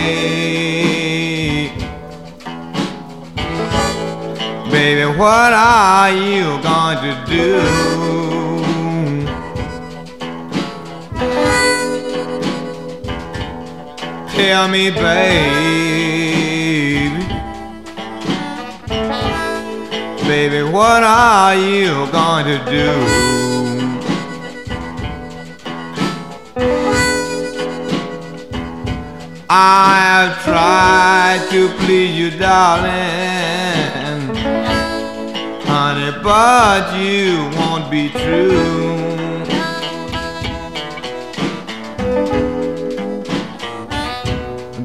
baby, 4.74 5.06
what 5.16 5.52
are 5.52 6.10
you 6.10 6.60
going 6.70 6.98
to 7.06 7.14
do? 7.28 7.60
Tell 14.34 14.66
me, 14.66 14.90
baby, 14.90 15.14
baby, 20.26 20.62
what 20.68 21.04
are 21.04 21.54
you 21.54 22.10
going 22.10 22.46
to 22.46 22.58
do? 22.68 22.90
I 29.48 30.00
have 30.08 30.42
tried 30.42 31.46
to 31.52 31.68
please 31.84 32.18
you, 32.18 32.30
darling. 32.36 33.83
Honey, 35.76 36.12
but 36.22 36.84
you 37.02 37.50
won't 37.58 37.86
be 37.90 38.04
true. 38.08 38.62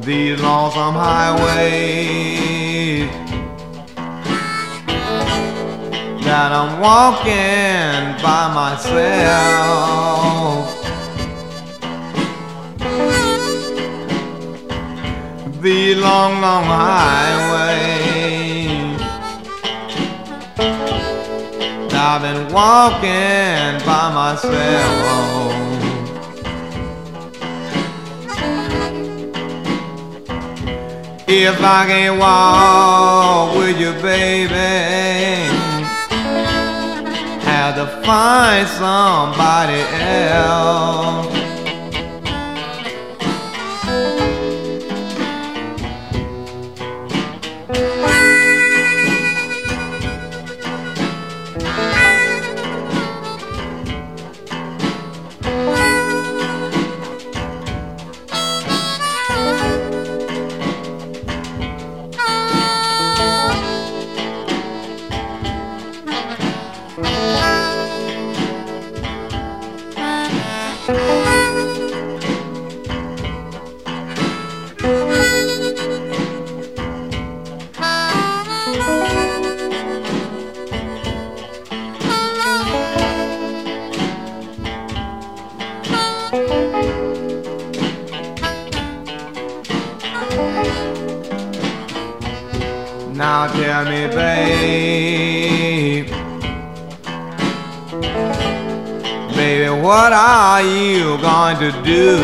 These 0.08 0.40
lonesome 0.40 0.96
highways 1.06 2.30
that 6.26 6.50
I'm 6.60 6.72
walking 6.80 8.00
by 8.24 8.42
myself. 8.60 9.70
The 15.62 15.94
long, 15.94 16.32
long 16.40 16.64
highway 16.64 17.99
I've 22.12 22.22
been 22.22 22.52
walking 22.52 23.86
by 23.86 24.12
myself. 24.12 25.52
If 31.28 31.62
I 31.62 31.86
can't 31.86 32.18
walk 32.18 33.54
with 33.56 33.78
you, 33.78 33.92
baby, 34.02 34.56
have 37.44 37.76
to 37.76 37.86
find 38.04 38.66
somebody 38.66 39.82
else. 40.02 41.39
Tell 93.52 93.84
me, 93.84 94.06
babe, 94.06 96.06
baby, 99.34 99.68
what 99.82 100.12
are 100.12 100.62
you 100.62 101.18
going 101.18 101.58
to 101.58 101.72
do? 101.82 102.18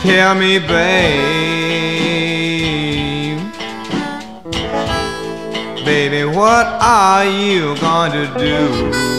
Tell 0.00 0.34
me, 0.34 0.58
babe, 0.58 0.68
baby, 5.84 6.24
what 6.24 6.66
are 6.80 7.24
you 7.24 7.76
going 7.80 8.12
to 8.12 8.26
do? 8.38 9.09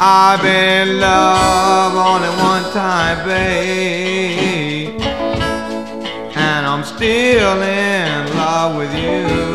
I've 0.00 0.40
been 0.42 0.90
in 0.90 1.00
love 1.00 1.92
only 1.96 2.28
one 2.38 2.72
time, 2.72 3.26
babe, 3.26 5.00
and 6.36 6.66
I'm 6.66 6.84
still 6.84 7.60
in 7.60 8.36
love 8.36 8.76
with 8.76 8.94
you. 8.94 9.47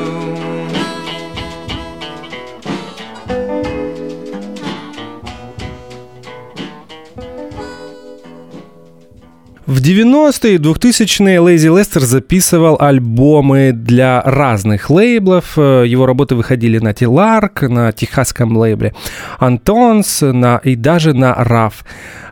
90-е 9.84 10.54
и 10.54 10.58
2000-е 10.60 11.40
Лейзи 11.40 11.68
Лестер 11.68 12.04
записывал 12.04 12.78
альбомы 12.80 13.74
для 13.74 14.22
разных 14.22 14.90
лейблов. 14.90 15.58
Его 15.58 16.06
работы 16.06 16.36
выходили 16.36 16.80
на 16.80 16.94
Тиларк, 16.94 17.64
на 17.64 17.92
техасском 17.92 18.56
лейбле 18.56 18.94
Антонс 19.40 20.22
на, 20.22 20.62
и 20.64 20.78
даже 20.78 21.14
на 21.14 21.34
RAF 21.34 21.74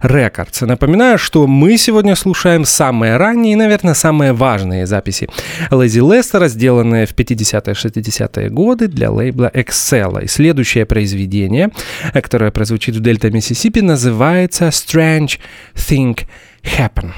Records. 0.01 0.65
Напоминаю, 0.65 1.17
что 1.17 1.45
мы 1.45 1.75
сегодня 1.77 2.15
слушаем 2.15 2.63
самые 2.63 3.17
ранние 3.17 3.53
и, 3.53 3.57
наверное, 3.57 3.95
самые 3.95 4.31
важные 4.31 4.85
записи 4.85 5.27
Лейзи 5.71 5.99
Лестера, 5.99 6.47
сделанные 6.47 7.05
в 7.05 7.13
50-е 7.13 7.73
60-е 7.73 8.49
годы 8.49 8.87
для 8.87 9.11
лейбла 9.11 9.51
Excel. 9.53 10.23
И 10.23 10.27
следующее 10.27 10.85
произведение, 10.85 11.69
которое 12.13 12.51
прозвучит 12.51 12.95
в 12.95 13.01
Дельта 13.01 13.29
Миссисипи, 13.29 13.81
называется 13.81 14.67
Strange 14.69 15.37
Thing 15.75 16.17
happen. 16.63 17.11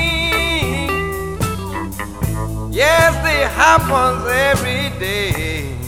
yes, 2.73 3.13
they 3.23 3.41
happen 3.53 4.25
every 4.27 4.89
day. 4.99 5.78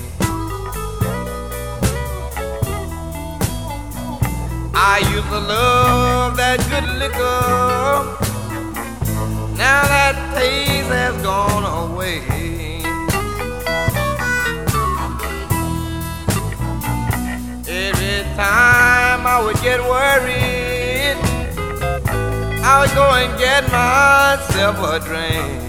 I 4.74 5.00
used 5.14 5.28
to 5.28 5.40
love 5.40 6.38
that 6.38 6.60
good 6.70 6.88
liquor. 6.98 8.18
Now 9.58 9.84
that 9.94 10.16
taste 10.34 10.90
has 10.90 11.22
gone 11.22 11.66
away. 11.66 12.22
Every 17.68 18.24
time 18.36 19.28
I 19.28 19.42
would 19.44 19.60
get 19.62 19.80
worried, 19.82 21.18
I 22.64 22.82
would 22.82 22.94
go 22.96 23.06
and 23.22 23.38
get 23.38 23.64
myself 23.72 24.78
a 24.80 25.00
drink. 25.00 25.62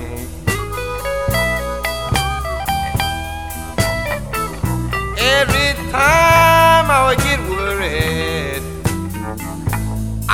Every 5.18 5.70
time 5.90 6.86
I 6.90 7.07
would 7.09 7.18
get 7.18 7.40
worried, 7.48 8.41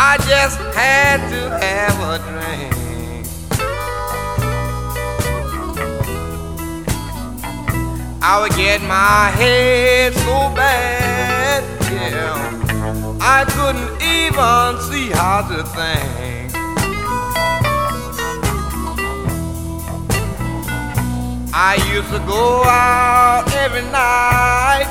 I 0.00 0.16
just 0.28 0.58
had 0.76 1.28
to 1.30 1.50
have 1.58 1.98
a 2.06 2.18
drink. 2.30 3.26
I 8.22 8.40
would 8.40 8.52
get 8.52 8.80
my 8.82 9.30
head 9.34 10.14
so 10.14 10.54
bad, 10.54 11.64
yeah, 11.90 13.18
I 13.20 13.44
couldn't 13.56 14.00
even 14.00 14.80
see 14.88 15.10
how 15.10 15.42
to 15.50 15.64
think. 15.74 16.54
I 21.52 21.74
used 21.92 22.10
to 22.10 22.20
go 22.20 22.62
out 22.62 23.52
every 23.52 23.82
night. 23.90 24.86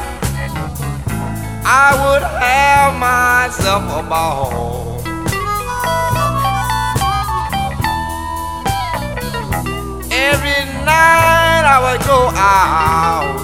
I 1.65 1.95
would 2.03 2.23
have 2.23 2.99
myself 2.99 4.05
a 4.05 4.09
ball. 4.09 4.86
night 10.87 11.63
I 11.75 11.77
would 11.85 12.01
go 12.07 12.19
out, 12.33 13.37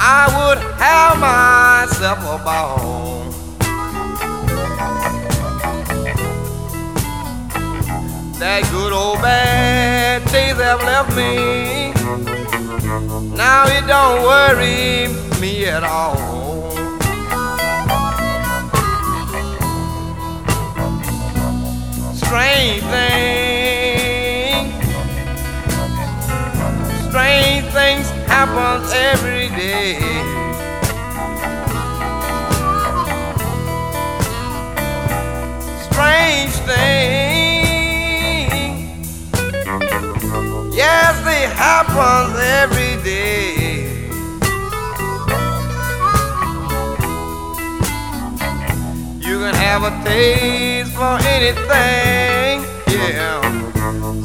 I 0.00 0.22
would 0.36 0.60
have 0.82 1.14
myself 1.20 2.18
a 2.34 2.38
ball. 2.44 3.16
That 8.38 8.62
good 8.70 8.92
old 8.92 9.20
bad 9.22 10.24
days 10.30 10.56
have 10.56 10.82
left 10.82 11.10
me. 11.16 11.92
Now 13.36 13.66
it 13.66 13.86
don't 13.86 14.22
worry 14.22 15.08
me 15.40 15.66
at 15.66 15.84
all. 15.84 16.16
Strange 22.14 22.82
thing 22.82 23.75
happens 27.16 28.92
every 28.92 29.48
day. 29.56 29.96
Strange 35.88 36.52
thing, 36.68 37.60
yes, 40.74 41.14
they 41.24 41.46
happen 41.56 42.36
every 42.36 42.94
day. 43.02 43.86
You 49.26 49.38
can 49.38 49.54
have 49.54 49.82
a 49.84 50.04
taste 50.04 50.92
for 50.92 51.18
anything, 51.34 52.64
yeah. 52.92 53.40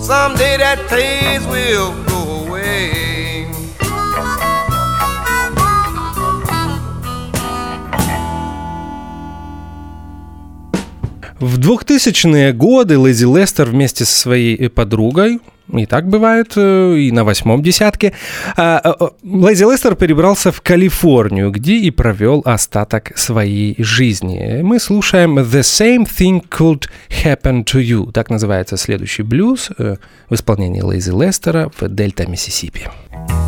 Someday 0.02 0.58
that 0.58 0.88
taste 0.89 1.48
will 1.50 2.11
В 11.42 11.58
2000-е 11.58 12.54
годы 12.54 13.00
Лэзи 13.00 13.26
Лестер 13.26 13.66
вместе 13.66 14.06
со 14.06 14.16
своей 14.16 14.70
подругой 14.70 15.39
и 15.74 15.88
так 15.88 16.08
бывает, 16.08 16.54
э, 16.56 16.98
и 16.98 17.12
на 17.12 17.24
восьмом 17.24 17.64
десятке. 17.64 18.14
А, 18.56 18.80
э, 18.84 18.94
э, 19.00 19.08
Лэзи 19.24 19.64
Лестер 19.64 19.96
перебрался 19.96 20.52
в 20.52 20.62
Калифорнию, 20.62 21.50
где 21.50 21.78
и 21.78 21.89
провел 21.89 22.44
остаток 22.46 23.18
своей 23.18 23.76
жизни. 23.80 24.60
Мы 24.62 24.80
слушаем 24.80 25.39
«The 25.39 25.62
Same 25.62 26.08
Thing 26.08 26.48
Could 26.48 26.89
Happen 27.10 27.66
to 27.66 27.82
You». 27.82 28.12
Так 28.12 28.30
называется 28.30 28.78
следующий 28.78 29.24
блюз 29.24 29.72
в 29.78 29.98
исполнении 30.30 30.82
Лэзи 30.82 31.10
Лестера 31.10 31.72
в 31.76 31.88
Дельта, 31.88 32.28
Миссисипи. 32.28 32.88
write 33.12 33.41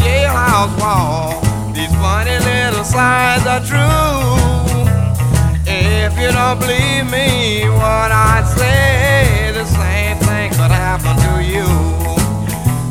jailhouse 0.00 0.74
wall. 0.80 1.40
These 1.72 1.94
funny 1.96 2.38
little 2.38 2.84
signs 2.84 3.46
are 3.46 3.64
true. 3.64 4.52
If 5.66 6.18
you 6.18 6.30
don't 6.32 6.58
believe 6.58 7.10
me, 7.10 7.68
what 7.68 8.10
I 8.12 8.42
say, 8.56 9.52
the 9.52 9.64
same 9.64 10.16
thing 10.26 10.50
could 10.50 10.70
happen 10.70 11.16
to 11.26 11.34
you. 11.42 11.68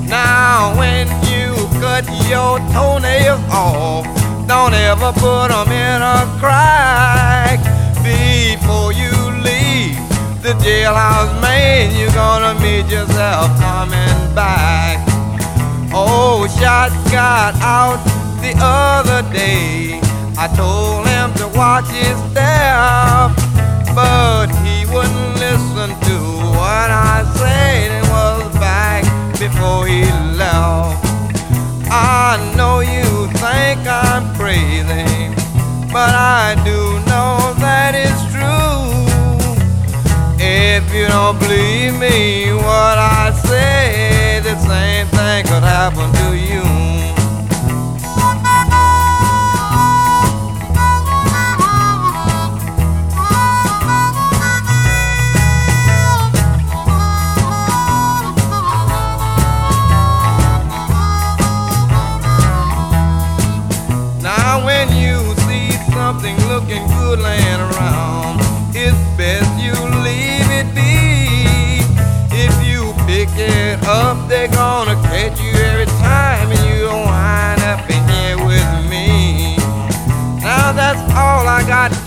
Now, 0.07 0.75
when 0.77 1.07
you 1.31 1.55
cut 1.79 2.05
your 2.27 2.59
toenails 2.73 3.41
off, 3.51 4.05
don't 4.47 4.73
ever 4.73 5.11
put 5.13 5.49
them 5.49 5.71
in 5.71 6.01
a 6.01 6.25
crack 6.39 7.59
before 8.03 8.91
you 8.91 9.13
leave 9.43 9.95
the 10.41 10.53
jailhouse 10.63 11.39
man. 11.41 11.95
You're 11.97 12.11
gonna 12.11 12.59
meet 12.59 12.89
yourself 12.91 13.47
coming 13.59 14.35
back. 14.35 15.10
Oh, 15.93 16.47
shot 16.59 16.91
got 17.11 17.53
out 17.61 17.99
the 18.39 18.55
other 18.57 19.21
day. 19.33 19.99
I 20.37 20.47
told 20.55 21.05
him 21.05 21.33
to 21.35 21.47
watch 21.57 21.87
his 21.91 22.17
step, 22.31 23.35
but 23.93 24.47
he 24.63 24.85
wouldn't 24.87 25.35
listen 25.35 25.89
to 26.07 26.17
what 26.55 26.89
I 26.89 27.27
said 27.35 27.91
and 27.91 28.07
was 28.07 28.53
back 28.57 29.03
before 29.37 29.85
he 29.85 30.03
left. 30.39 31.03
I 31.91 32.39
know 32.55 32.79
you 32.79 33.27
think 33.43 33.85
I'm 33.85 34.33
crazy, 34.35 35.35
but 35.91 36.15
I 36.15 36.55
do 36.63 36.79
know 37.11 37.53
that 37.59 37.91
it's 37.95 38.23
true. 38.31 38.71
If 40.39 40.93
you 40.95 41.07
don't 41.07 41.37
believe 41.37 41.99
me, 41.99 42.53
what 42.53 42.97
I 42.97 43.31
say, 43.45 44.20
same 44.59 45.07
thing 45.07 45.45
could 45.45 45.63
happen 45.63 46.11
to 46.13 46.37
you. 46.37 46.70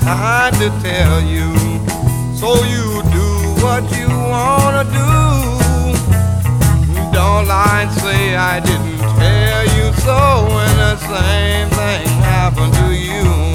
Time 0.04 0.52
to 0.56 0.68
tell 0.82 1.22
you. 1.22 1.54
So 2.36 2.62
you 2.64 3.02
do 3.10 3.28
what 3.64 3.82
you 3.96 4.06
wanna 4.08 4.84
do. 4.84 5.10
Don't 7.10 7.48
lie 7.48 7.86
and 7.88 7.92
say 8.02 8.36
I 8.36 8.60
didn't 8.60 8.98
tell 8.98 9.64
you 9.76 9.92
so 10.04 10.44
when 10.54 10.76
the 10.76 10.96
same 10.98 11.70
thing 11.70 12.06
happened 12.20 12.74
to 12.74 12.92
you. 12.92 13.53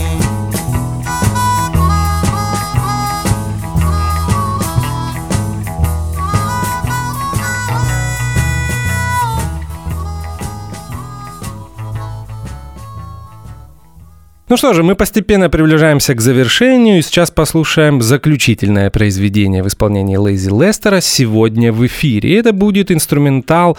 Ну 14.49 14.57
что 14.57 14.73
же, 14.73 14.81
мы 14.81 14.95
постепенно 14.95 15.47
приближаемся 15.47 16.15
к 16.15 16.21
завершению, 16.21 16.97
и 16.97 17.01
сейчас 17.03 17.29
послушаем 17.29 18.01
заключительное 18.01 18.89
произведение 18.89 19.61
в 19.61 19.67
исполнении 19.67 20.17
Лейзи 20.17 20.49
Лестера 20.49 21.01
сегодня 21.01 21.71
в 21.71 21.85
эфире. 21.85 22.35
Это 22.35 22.51
будет 22.51 22.91
инструментал 22.91 23.77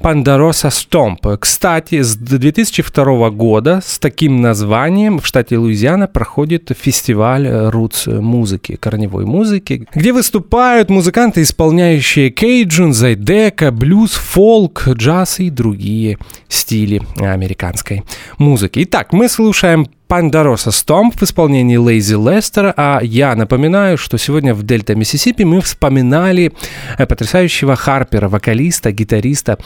Пандороса 0.00 0.70
Стомп. 0.70 1.26
Кстати, 1.38 2.00
с 2.00 2.16
2002 2.16 3.30
года 3.30 3.80
с 3.84 3.98
таким 3.98 4.40
названием 4.40 5.18
в 5.18 5.26
штате 5.26 5.58
Луизиана 5.58 6.06
проходит 6.06 6.72
фестиваль 6.74 7.46
рутс 7.46 8.06
музыки, 8.06 8.76
корневой 8.76 9.26
музыки, 9.26 9.86
где 9.94 10.12
выступают 10.12 10.88
музыканты, 10.88 11.42
исполняющие 11.42 12.30
кейджун, 12.30 12.94
зайдека, 12.94 13.70
блюз, 13.72 14.12
фолк, 14.12 14.88
джаз 14.88 15.40
и 15.40 15.50
другие 15.50 16.16
стили 16.48 17.02
американской 17.18 18.04
музыки. 18.38 18.82
Итак, 18.84 19.12
мы 19.12 19.28
слушаем 19.28 19.86
Пандороса 20.10 20.72
Стомп 20.72 21.20
в 21.20 21.22
исполнении 21.22 21.76
Лейзи 21.76 22.14
Лестера, 22.14 22.74
а 22.76 22.98
я 23.00 23.36
напоминаю, 23.36 23.96
что 23.96 24.18
сегодня 24.18 24.54
в 24.54 24.64
Дельта, 24.64 24.96
Миссисипи 24.96 25.44
мы 25.44 25.60
вспоминали 25.60 26.52
потрясающего 26.98 27.76
Харпера, 27.76 28.28
вокалиста, 28.28 28.90
гитариста, 28.90 29.56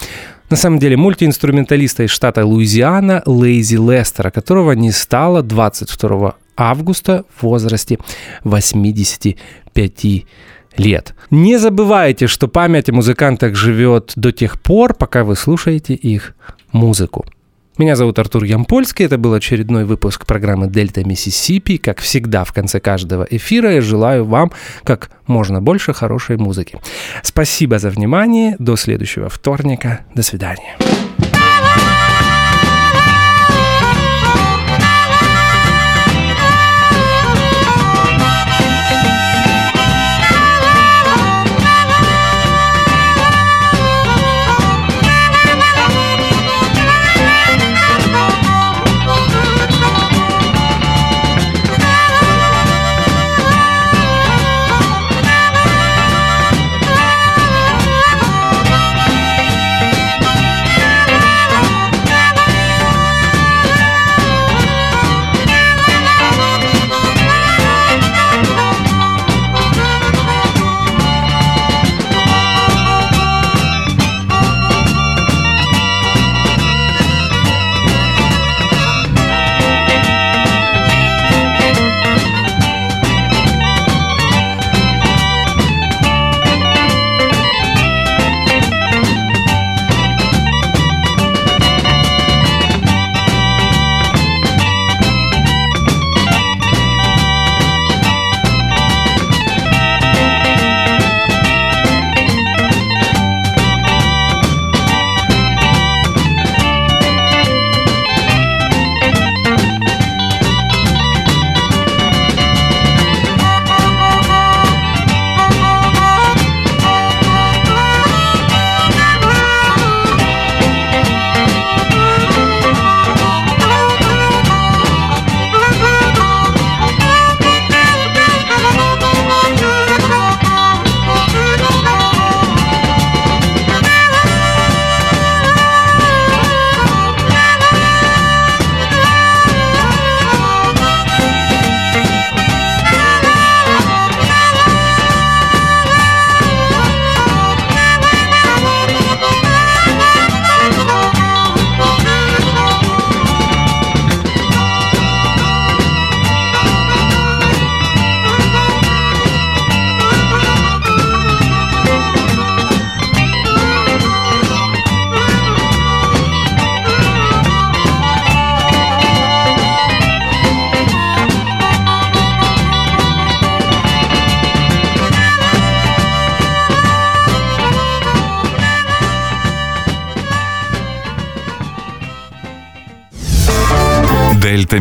на 0.50 0.56
самом 0.58 0.78
деле 0.78 0.98
мультиинструменталиста 0.98 2.02
из 2.02 2.10
штата 2.10 2.44
Луизиана 2.44 3.22
Лейзи 3.24 3.76
Лестера, 3.76 4.30
которого 4.30 4.72
не 4.72 4.92
стало 4.92 5.42
22 5.42 6.34
августа 6.58 7.24
в 7.34 7.44
возрасте 7.44 7.98
85 8.44 10.04
лет. 10.76 11.14
Не 11.30 11.56
забывайте, 11.56 12.26
что 12.26 12.48
память 12.48 12.90
о 12.90 12.92
музыкантах 12.92 13.54
живет 13.54 14.12
до 14.14 14.30
тех 14.30 14.60
пор, 14.60 14.92
пока 14.92 15.24
вы 15.24 15.36
слушаете 15.36 15.94
их 15.94 16.34
музыку. 16.70 17.24
Меня 17.76 17.96
зовут 17.96 18.20
Артур 18.20 18.44
Ямпольский, 18.44 19.04
это 19.04 19.18
был 19.18 19.34
очередной 19.34 19.84
выпуск 19.84 20.26
программы 20.26 20.68
«Дельта 20.68 21.02
Миссисипи». 21.04 21.76
Как 21.76 21.98
всегда, 21.98 22.44
в 22.44 22.52
конце 22.52 22.78
каждого 22.78 23.26
эфира 23.28 23.72
я 23.72 23.80
желаю 23.80 24.24
вам 24.24 24.52
как 24.84 25.10
можно 25.26 25.60
больше 25.60 25.92
хорошей 25.92 26.36
музыки. 26.36 26.78
Спасибо 27.24 27.80
за 27.80 27.90
внимание, 27.90 28.54
до 28.60 28.76
следующего 28.76 29.28
вторника, 29.28 30.06
до 30.14 30.22
свидания. 30.22 30.76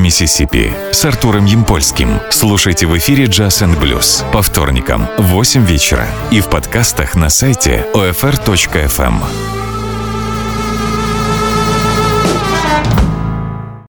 Миссисипи 0.03 0.73
с 0.91 1.05
Артуром 1.05 1.45
Ямпольским. 1.45 2.19
Слушайте 2.29 2.85
в 2.85 2.97
эфире 2.97 3.23
Jazz 3.23 3.65
and 3.65 3.79
Blues 3.79 4.29
по 4.33 4.41
вторникам 4.41 5.07
в 5.17 5.27
8 5.27 5.63
вечера 5.63 6.05
и 6.29 6.41
в 6.41 6.49
подкастах 6.49 7.15
на 7.15 7.29
сайте 7.29 7.85
OFR.FM. 7.93 9.62